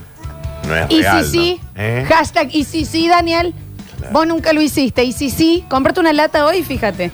no 0.67 0.75
es 0.75 0.86
Y 0.89 1.01
real. 1.01 1.25
sí, 1.25 1.62
¿no? 1.75 1.81
¿Eh? 1.81 2.05
hashtag 2.07 2.50
y 2.53 2.63
si 2.65 2.83
sí, 2.86 3.07
Daniel. 3.07 3.53
Vos 4.12 4.27
nunca 4.27 4.53
lo 4.53 4.62
hiciste. 4.62 5.03
Y 5.03 5.12
si 5.13 5.29
sí, 5.29 5.63
comprate 5.70 6.00
una 6.00 6.13
lata 6.13 6.46
hoy, 6.46 6.63
fíjate. 6.63 7.12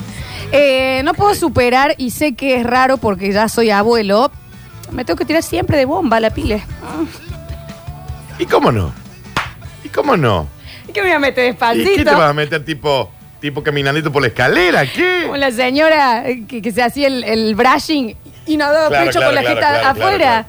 Eh, 0.52 1.02
no 1.04 1.14
puedo 1.14 1.36
superar 1.36 1.96
y 1.98 2.12
sé 2.12 2.34
que 2.36 2.56
es 2.56 2.66
raro 2.66 2.98
porque 2.98 3.32
ya 3.32 3.50
soy 3.50 3.70
abuelo. 3.70 4.32
Me 4.92 5.04
tengo 5.04 5.18
que 5.18 5.26
tirar 5.26 5.44
siempre 5.44 5.78
de 5.78 5.86
bomba 5.86 6.18
a 6.18 6.20
la 6.22 6.30
pile. 6.30 6.64
¿Y 8.40 8.46
cómo 8.46 8.72
no? 8.72 8.94
¿Y 9.84 9.90
cómo 9.90 10.16
no? 10.16 10.48
¿Y 10.88 10.92
qué 10.94 11.02
me 11.02 11.08
voy 11.08 11.16
a 11.16 11.20
meter 11.20 11.44
¿Y 11.46 11.48
despacito? 11.50 11.90
qué 11.96 12.06
te 12.06 12.12
vas 12.12 12.30
a 12.30 12.34
meter 12.34 12.64
tipo, 12.64 13.12
tipo 13.42 13.62
caminandito 13.64 14.12
por 14.12 14.22
la 14.22 14.30
escalera? 14.30 14.86
¿Qué? 14.86 15.24
Como 15.24 15.38
la 15.38 15.52
señora 15.52 16.28
eh, 16.30 16.44
que, 16.48 16.62
que 16.62 16.72
se 16.72 16.82
hacía 16.84 17.08
el, 17.08 17.24
el 17.24 17.56
brushing 17.56 18.16
y 18.46 18.58
no 18.58 18.72
daba 18.72 18.88
Claro, 18.90 19.06
pecho 19.08 19.20
claro, 19.20 19.28
con 19.28 19.36
la 19.36 19.42
claro, 19.42 19.56
jeta 19.56 19.68
claro, 19.70 19.82
claro, 19.94 20.06
afuera. 20.08 20.46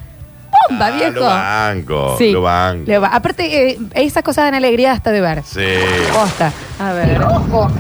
Bomba, 0.68 0.86
Ah, 0.86 0.90
viejo. 0.90 1.12
lo 1.14 1.24
banco, 1.24 2.14
Sí. 2.18 2.30
lo 2.32 2.42
banco. 2.42 2.84
Le 2.86 2.98
va- 2.98 3.08
Aparte, 3.08 3.70
eh, 3.70 3.78
esas 3.94 4.22
cosas 4.22 4.44
dan 4.44 4.54
alegría 4.54 4.92
hasta 4.92 5.10
de 5.10 5.20
ver. 5.20 5.42
Sí. 5.44 5.64
Posta. 6.12 6.52
A 6.80 6.92
ver. 6.92 7.20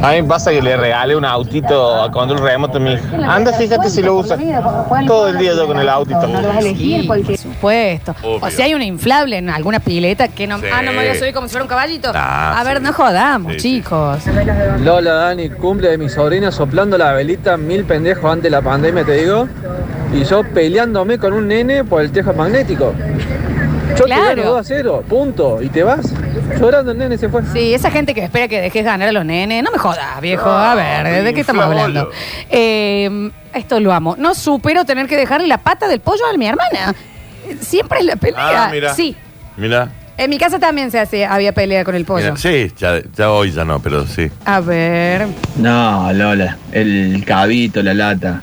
A 0.02 0.10
mí 0.12 0.22
me 0.22 0.24
pasa 0.28 0.50
que 0.50 0.60
le 0.60 0.76
regalé 0.76 1.14
un 1.14 1.24
autito 1.24 2.02
a 2.02 2.10
control 2.10 2.40
remoto 2.40 2.78
a 2.78 2.80
mi 2.80 2.94
hija. 2.94 3.04
Anda, 3.32 3.52
fíjate 3.52 3.90
si 3.90 4.02
lo 4.02 4.16
usa. 4.16 4.36
Todo 5.06 5.28
el 5.28 5.38
día 5.38 5.54
yo 5.54 5.66
con 5.68 5.78
el 5.78 5.88
autito. 5.88 6.20
Sí, 6.62 7.04
por 7.06 7.36
supuesto. 7.36 8.14
Obvio. 8.22 8.38
O 8.46 8.50
si 8.50 8.60
hay 8.62 8.74
una 8.74 8.84
inflable 8.84 9.38
en 9.38 9.50
alguna 9.50 9.78
pileta 9.78 10.26
que 10.28 10.46
no. 10.48 10.58
Sí. 10.58 10.66
Ah, 10.72 10.82
no 10.82 10.90
me 10.92 10.98
voy 10.98 11.06
a 11.08 11.14
subir 11.18 11.32
como 11.32 11.46
si 11.46 11.52
fuera 11.52 11.62
un 11.64 11.68
caballito. 11.68 12.10
Ah, 12.14 12.58
a 12.58 12.64
ver, 12.64 12.82
no 12.82 12.92
jodamos, 12.92 13.56
chicos. 13.58 14.18
Lola, 14.80 15.12
Dani, 15.14 15.50
cumple 15.50 15.90
de 15.90 15.98
mi 15.98 16.08
sobrina 16.08 16.50
soplando 16.50 16.98
la 16.98 17.12
velita 17.12 17.56
mil 17.56 17.84
pendejos 17.84 18.24
antes 18.24 18.44
de 18.44 18.50
la 18.50 18.62
pandemia, 18.62 19.04
te 19.04 19.12
digo. 19.12 19.46
Y 20.12 20.24
yo 20.24 20.42
peleándome 20.42 21.18
con 21.18 21.32
un 21.32 21.48
nene 21.48 21.84
por 21.84 22.02
el 22.02 22.10
tejo 22.10 22.32
magnético. 22.32 22.94
Yo 23.96 24.04
Claro. 24.04 24.22
te 24.22 24.36
gano 24.36 24.50
2 24.52 24.60
a 24.60 24.64
0, 24.64 25.04
punto. 25.08 25.60
Y 25.62 25.68
te 25.68 25.82
vas. 25.82 26.12
Llorando 26.60 26.92
el 26.92 26.98
nene 26.98 27.18
se 27.18 27.28
fue. 27.28 27.42
Sí, 27.52 27.74
esa 27.74 27.90
gente 27.90 28.14
que 28.14 28.22
espera 28.24 28.48
que 28.48 28.60
dejes 28.60 28.84
ganar 28.84 29.08
a 29.08 29.12
los 29.12 29.24
nenes. 29.24 29.62
No 29.62 29.70
me 29.70 29.78
jodas, 29.78 30.20
viejo. 30.20 30.48
A 30.48 30.74
ver, 30.74 31.24
¿de 31.24 31.34
qué 31.34 31.40
estamos 31.40 31.64
hablando? 31.64 32.10
Eh, 32.48 33.30
esto 33.54 33.80
lo 33.80 33.92
amo. 33.92 34.14
No 34.18 34.34
supero 34.34 34.84
tener 34.84 35.06
que 35.08 35.16
dejarle 35.16 35.46
la 35.46 35.58
pata 35.58 35.88
del 35.88 36.00
pollo 36.00 36.22
a 36.32 36.36
mi 36.36 36.46
hermana. 36.46 36.94
Siempre 37.60 38.00
es 38.00 38.04
la 38.06 38.16
pelea. 38.16 38.64
Ah, 38.66 38.68
mira. 38.72 38.94
Sí. 38.94 39.16
Mira. 39.56 39.88
En 40.16 40.30
mi 40.30 40.38
casa 40.38 40.58
también 40.58 40.90
se 40.90 40.98
hace, 40.98 41.24
había 41.24 41.52
pelea 41.52 41.84
con 41.84 41.94
el 41.94 42.04
pollo. 42.04 42.24
mira, 42.24 42.36
Sí, 42.36 42.72
ya, 42.76 43.00
ya 43.16 43.30
hoy 43.30 43.52
ya 43.52 43.64
no, 43.64 43.78
pero 43.80 44.04
sí. 44.06 44.28
A 44.44 44.60
ver. 44.60 45.26
No, 45.56 46.12
Lola, 46.12 46.56
el 46.72 47.22
cabito, 47.26 47.82
la 47.82 47.94
lata. 47.94 48.42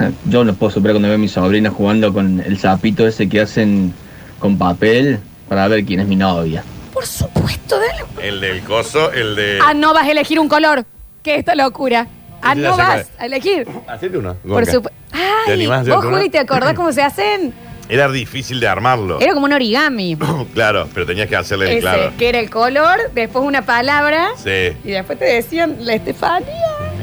Yo 0.26 0.44
no 0.44 0.54
puedo 0.54 0.70
superar 0.72 0.94
cuando 0.94 1.08
veo 1.08 1.16
a 1.16 1.18
mi 1.18 1.28
sobrina 1.28 1.70
jugando 1.70 2.12
con 2.12 2.40
el 2.40 2.58
sapito 2.58 3.06
ese 3.06 3.28
que 3.28 3.40
hacen 3.40 3.92
con 4.38 4.58
papel 4.58 5.18
para 5.48 5.68
ver 5.68 5.84
quién 5.84 6.00
es 6.00 6.06
mi 6.06 6.16
novia. 6.16 6.64
Por 6.92 7.06
supuesto, 7.06 7.76
dale. 7.78 8.28
El 8.28 8.40
del 8.40 8.62
coso, 8.62 9.12
el 9.12 9.34
de. 9.36 9.58
Ah, 9.64 9.74
no 9.74 9.94
vas 9.94 10.04
a 10.06 10.10
elegir 10.10 10.38
un 10.38 10.48
color. 10.48 10.84
¿Qué 11.22 11.36
esta 11.36 11.54
locura? 11.54 12.06
Ah, 12.42 12.54
no 12.54 12.76
vas 12.76 13.06
a 13.18 13.26
elegir. 13.26 13.66
Hacete 13.88 14.18
uno. 14.18 14.34
Por 14.46 14.66
supuesto. 14.66 14.98
¿Te 15.46 15.52
Ay, 15.52 15.66
vos? 15.66 16.04
Juli, 16.04 16.28
¿te 16.30 16.38
acordás 16.38 16.74
cómo 16.76 16.92
se 16.92 17.02
hacen? 17.02 17.52
Era 17.88 18.08
difícil 18.10 18.58
de 18.60 18.68
armarlo. 18.68 19.20
Era 19.20 19.34
como 19.34 19.46
un 19.46 19.52
origami. 19.52 20.16
Claro, 20.54 20.88
pero 20.94 21.06
tenías 21.06 21.28
que 21.28 21.36
hacerle 21.36 21.66
el 21.66 21.72
Ese, 21.72 21.80
claro. 21.80 22.12
que 22.18 22.28
era 22.28 22.38
el 22.40 22.50
color, 22.50 22.98
después 23.14 23.44
una 23.44 23.62
palabra 23.62 24.30
Sí. 24.36 24.76
y 24.84 24.90
después 24.90 25.18
te 25.18 25.24
decían 25.26 25.76
la 25.80 25.94
Estefanía. 25.94 26.48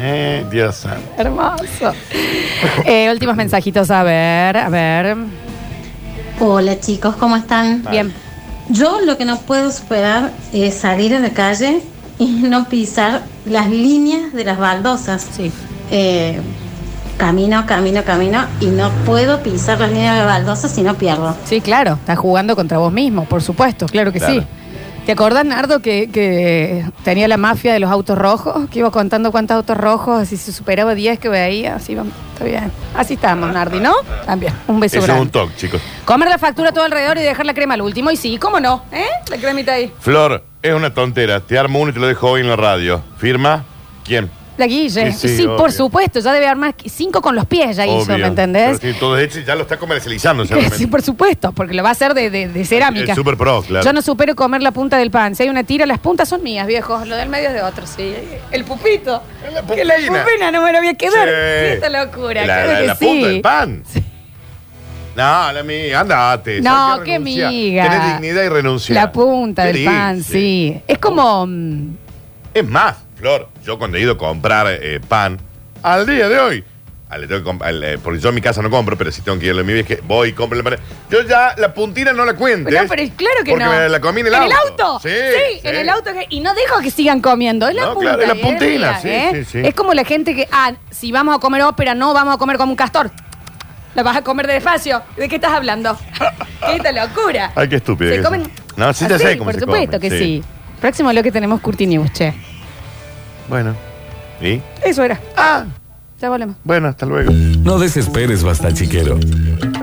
Eh, 0.01 0.46
Dios 0.50 0.75
santo. 0.77 1.01
Hermoso. 1.18 1.91
Eh, 2.86 3.10
últimos 3.12 3.36
mensajitos, 3.36 3.91
a 3.91 4.03
ver, 4.03 4.56
a 4.58 4.70
ver. 4.70 5.18
Hola 6.39 6.79
chicos, 6.79 7.15
¿cómo 7.18 7.36
están? 7.36 7.84
Bien. 7.91 8.13
Yo 8.70 9.01
lo 9.01 9.18
que 9.18 9.25
no 9.25 9.38
puedo 9.39 9.72
superar 9.72 10.32
es 10.53 10.75
salir 10.75 11.13
a 11.15 11.19
la 11.19 11.32
calle 11.32 11.82
y 12.17 12.28
no 12.28 12.65
pisar 12.69 13.24
las 13.45 13.69
líneas 13.69 14.32
de 14.34 14.45
las 14.45 14.58
baldosas. 14.58 15.28
Sí. 15.36 15.52
Eh, 15.91 16.39
camino, 17.17 17.65
camino, 17.65 18.04
camino 18.06 18.45
y 18.62 18.67
no 18.67 18.91
puedo 19.06 19.41
pisar 19.43 19.80
las 19.80 19.89
líneas 19.89 20.13
de 20.13 20.19
las 20.19 20.28
baldosas 20.28 20.71
si 20.71 20.82
no 20.82 20.95
pierdo. 20.95 21.36
Sí, 21.45 21.60
claro, 21.60 21.93
estás 21.93 22.17
jugando 22.17 22.56
contra 22.56 22.78
vos 22.78 22.93
mismo, 22.93 23.26
por 23.26 23.41
supuesto, 23.41 23.86
claro 23.88 24.13
que 24.13 24.19
Claro. 24.19 24.34
sí. 24.36 24.47
¿Te 25.10 25.13
acordás, 25.13 25.43
Nardo, 25.43 25.80
que, 25.80 26.08
que 26.12 26.86
tenía 27.04 27.28
la 27.28 27.38
mafia 27.38 27.74
de 27.74 27.80
los 27.80 27.89
autos 27.89 28.15
rojos? 28.15 28.69
Que 28.69 28.78
iba 28.78 28.91
contando 28.91 29.32
cuántos 29.32 29.56
autos 29.58 29.76
rojos, 29.76 30.28
si 30.28 30.38
se 30.38 30.54
superaba 30.54 30.93
10 30.93 31.17
que 31.17 31.30
veía, 31.30 31.78
así 31.78 31.95
vamos, 31.95 32.13
está 32.34 32.45
bien. 32.45 32.72
Así 32.95 33.15
estamos, 33.15 33.52
Nardi, 33.52 33.80
¿no? 33.80 33.95
También, 34.28 34.54
un 34.67 34.80
beso 34.80 34.98
Ese 34.98 35.00
es 35.00 35.06
grande. 35.06 35.24
un 35.24 35.30
toque, 35.32 35.56
chicos. 35.56 35.82
Comer 36.06 36.30
la 36.30 36.38
factura 36.38 36.72
todo 36.72 36.84
alrededor 36.84 37.17
y 37.17 37.24
dejar 37.24 37.48
la 37.48 37.56
crema 37.56 37.74
al 37.74 37.82
último, 37.82 38.12
y 38.12 38.17
sí, 38.17 38.38
¿cómo 38.38 38.60
no? 38.60 38.84
¿Eh? 38.91 39.08
La 39.32 39.38
cremita 39.38 39.74
ahí. 39.74 39.91
Flor, 40.00 40.43
es 40.62 40.76
una 40.76 40.93
tontera. 40.93 41.39
Te 41.39 41.58
armo 41.58 41.80
uno 41.80 41.89
y 41.89 41.93
te 41.95 42.00
lo 42.00 42.06
dejo 42.06 42.30
hoy 42.30 42.41
en 42.41 42.48
la 42.48 42.56
radio. 42.56 43.02
¿Firma? 43.17 43.65
¿Quién? 44.04 44.30
La 44.60 44.67
Guille. 44.67 45.12
Sí, 45.13 45.28
Sí, 45.30 45.38
sí, 45.38 45.43
por 45.43 45.62
obvio. 45.62 45.72
supuesto, 45.72 46.19
ya 46.19 46.34
debe 46.34 46.74
que 46.74 46.89
cinco 46.89 47.22
con 47.22 47.34
los 47.36 47.45
pies, 47.45 47.78
ya 47.78 47.86
hizo, 47.88 48.12
Obvio. 48.13 48.17
¿me 48.19 48.28
entendés? 48.28 48.78
Pero 48.80 48.93
sí, 48.93 49.00
todo 49.00 49.17
hecho 49.17 49.39
y 49.39 49.45
ya 49.45 49.56
lo 49.56 49.62
está 49.62 49.78
comercializando. 49.78 50.43
Sí, 50.76 50.86
por 50.88 51.02
supuesto, 51.02 51.52
porque 51.54 51.74
lo 51.74 51.82
va 51.84 51.89
a 51.89 51.91
hacer 51.93 52.13
de, 52.13 52.30
de- 52.30 52.48
de 52.50 52.65
cerámica. 52.65 53.12
El 53.13 53.15
Super 53.15 53.38
Pro, 53.38 53.62
claro. 53.63 53.84
Yo 53.86 53.93
no 53.93 54.02
supero 54.02 54.36
comer 54.36 54.62
la 54.62 54.72
punta 54.72 54.98
del 54.98 55.10
pan. 55.12 55.34
Si 55.36 55.43
hay 55.43 55.50
una 55.50 55.63
tira, 55.63 55.86
las 55.86 56.00
puntas 56.00 56.28
son 56.30 56.43
mías, 56.43 56.67
viejos. 56.67 57.08
Lo 57.08 57.15
del 57.15 57.30
medio 57.30 57.48
es 57.50 57.54
de 57.56 57.62
otro, 57.63 57.88
sí. 57.88 58.13
El 58.52 58.65
pupito. 58.65 59.24
Que 59.43 59.52
la 59.86 59.95
pupina. 59.95 60.24
pupina 60.26 60.52
no 60.52 60.62
me 60.62 60.74
lo 60.74 60.80
voy 60.80 60.88
a 60.89 60.93
quedar. 60.95 61.28
Sí. 61.28 61.74
Esta 61.74 61.89
locura. 61.89 62.45
La, 62.45 62.54
claro 62.63 62.72
la- 62.74 62.80
que 62.82 62.88
la 62.88 62.95
sí. 62.95 63.06
punta 63.06 63.28
del 63.28 63.41
pan. 63.41 63.84
No, 65.15 65.52
la 65.52 65.63
mía, 65.63 66.00
andate. 66.00 66.62
No, 66.62 66.69
¿sabes 66.91 67.04
qué 67.06 67.12
renuncia? 67.13 67.50
miga. 67.50 67.84
Tenés 67.89 68.13
dignidad 68.13 68.43
y 68.43 68.50
renuncia. 68.50 68.95
La 68.95 69.12
punta 69.12 69.65
¿Qué 69.65 69.74
del 69.74 69.86
pan, 69.86 70.24
sí. 70.24 70.82
Es 70.88 70.98
como. 70.98 71.45
mm, 71.48 71.95
Es 72.54 72.67
más, 72.67 72.98
Flor, 73.15 73.50
yo 73.69 73.77
cuando 73.77 73.97
he 73.97 74.01
ido 74.01 74.13
a 74.13 74.17
comprar 74.17 74.65
eh, 74.67 74.99
pan, 75.08 75.39
al 75.84 76.08
día 76.08 76.27
de 76.27 76.39
hoy, 76.39 76.63
ah, 77.08 77.19
le 77.19 77.27
tengo 77.27 77.43
que 77.43 77.49
comp- 77.51 77.63
al, 77.63 77.84
eh, 77.84 77.97
porque 78.03 78.19
yo 78.19 78.29
en 78.29 78.36
mi 78.36 78.41
casa 78.41 78.63
no 78.63 78.69
compro, 78.71 78.97
pero 78.97 79.12
si 79.12 79.21
tengo 79.21 79.38
que 79.38 79.45
ir 79.45 79.51
a 79.60 79.62
mi 79.63 79.73
vieja, 79.73 79.93
voy 80.08 80.29
y 80.29 80.34
compro 80.34 80.58
el 80.58 80.63
pan. 80.63 80.77
Yo 81.12 81.21
ya 81.21 81.53
la 81.55 81.71
puntina 81.71 82.12
no 82.12 82.25
la 82.25 82.34
cuento. 82.34 82.71
No, 82.71 82.79
pero 82.89 83.03
es 83.03 83.12
claro 83.12 83.43
que 83.45 83.51
porque 83.51 83.65
no. 83.65 83.71
me 83.71 83.88
la 83.89 84.01
comí 84.01 84.21
en 84.21 84.27
el 84.27 84.34
auto. 84.34 84.99
Sí, 85.03 85.10
Sí, 85.10 85.60
en 85.67 85.75
el 85.75 85.88
auto. 85.89 86.12
que- 86.13 86.25
y 86.29 86.39
no 86.39 86.51
dejo 86.55 86.79
que 86.82 86.89
sigan 86.89 87.21
comiendo. 87.21 87.67
Es 87.67 87.75
la 87.75 87.84
No, 87.86 87.93
punta. 87.93 88.15
claro, 88.17 88.21
es 88.23 88.27
la 88.39 88.43
puntina, 88.43 88.99
sí, 88.99 89.08
¿eh? 89.10 89.29
sí, 89.34 89.45
sí. 89.45 89.62
Es 89.67 89.75
como 89.75 89.93
la 89.93 90.03
gente 90.03 90.34
que, 90.36 90.47
ah, 90.51 90.73
si 90.89 91.12
vamos 91.12 91.36
a 91.36 91.39
comer 91.39 91.62
ópera, 91.62 91.93
no 91.93 92.12
vamos 92.15 92.34
a 92.34 92.38
comer 92.39 92.58
como 92.58 92.71
un 92.71 92.75
castor. 92.75 93.12
La 93.93 94.01
vas 94.01 94.17
a 94.17 94.23
comer 94.23 94.47
de 94.47 94.53
despacio. 94.53 95.03
¿De 95.15 95.29
qué 95.29 95.36
estás 95.36 95.51
hablando? 95.53 95.95
¿Qué 96.65 96.75
esta 96.75 96.91
locura? 96.91 97.51
Ay, 97.53 97.69
qué 97.69 97.75
estúpido. 97.75 98.10
Se 98.10 98.17
que 98.17 98.23
comen. 98.23 98.51
No, 98.77 98.91
sí, 98.93 99.05
ya 99.08 99.15
así, 99.15 99.25
sé 99.25 99.38
cómo 99.38 99.45
Por 99.51 99.53
se 99.53 99.60
supuesto 99.62 99.97
come, 99.99 100.10
que 100.10 100.17
sí. 100.17 100.43
Próximo 100.82 101.13
lo 101.13 101.21
que 101.21 101.32
tenemos 101.32 101.62
Curti 101.62 101.86
News, 101.86 102.12
che. 102.13 102.34
Bueno. 103.50 103.76
¿Y? 104.42 104.62
Eso 104.84 105.04
era. 105.04 105.20
Ah. 105.36 105.66
Ya 106.22 106.30
volvemos. 106.30 106.58
Bueno, 106.66 106.90
hasta 106.90 107.06
luego. 107.06 107.32
No 107.32 107.80
desesperes, 107.80 108.44
basta 108.44 108.74
chiquero. 108.74 109.18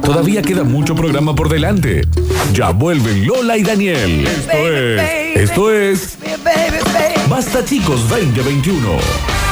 Todavía 0.03 0.43
queda 0.43 0.65
mucho 0.65 0.95
programa 0.95 1.35
por 1.35 1.49
delante. 1.49 2.03
Ya 2.53 2.71
vuelven 2.71 3.27
Lola 3.27 3.57
y 3.57 3.63
Daniel. 3.63 4.27
Esto 4.27 4.53
es. 4.69 5.35
Esto 5.35 5.71
es. 5.71 6.19
Basta 7.29 7.65
chicos 7.65 8.07
2021. 8.11 9.46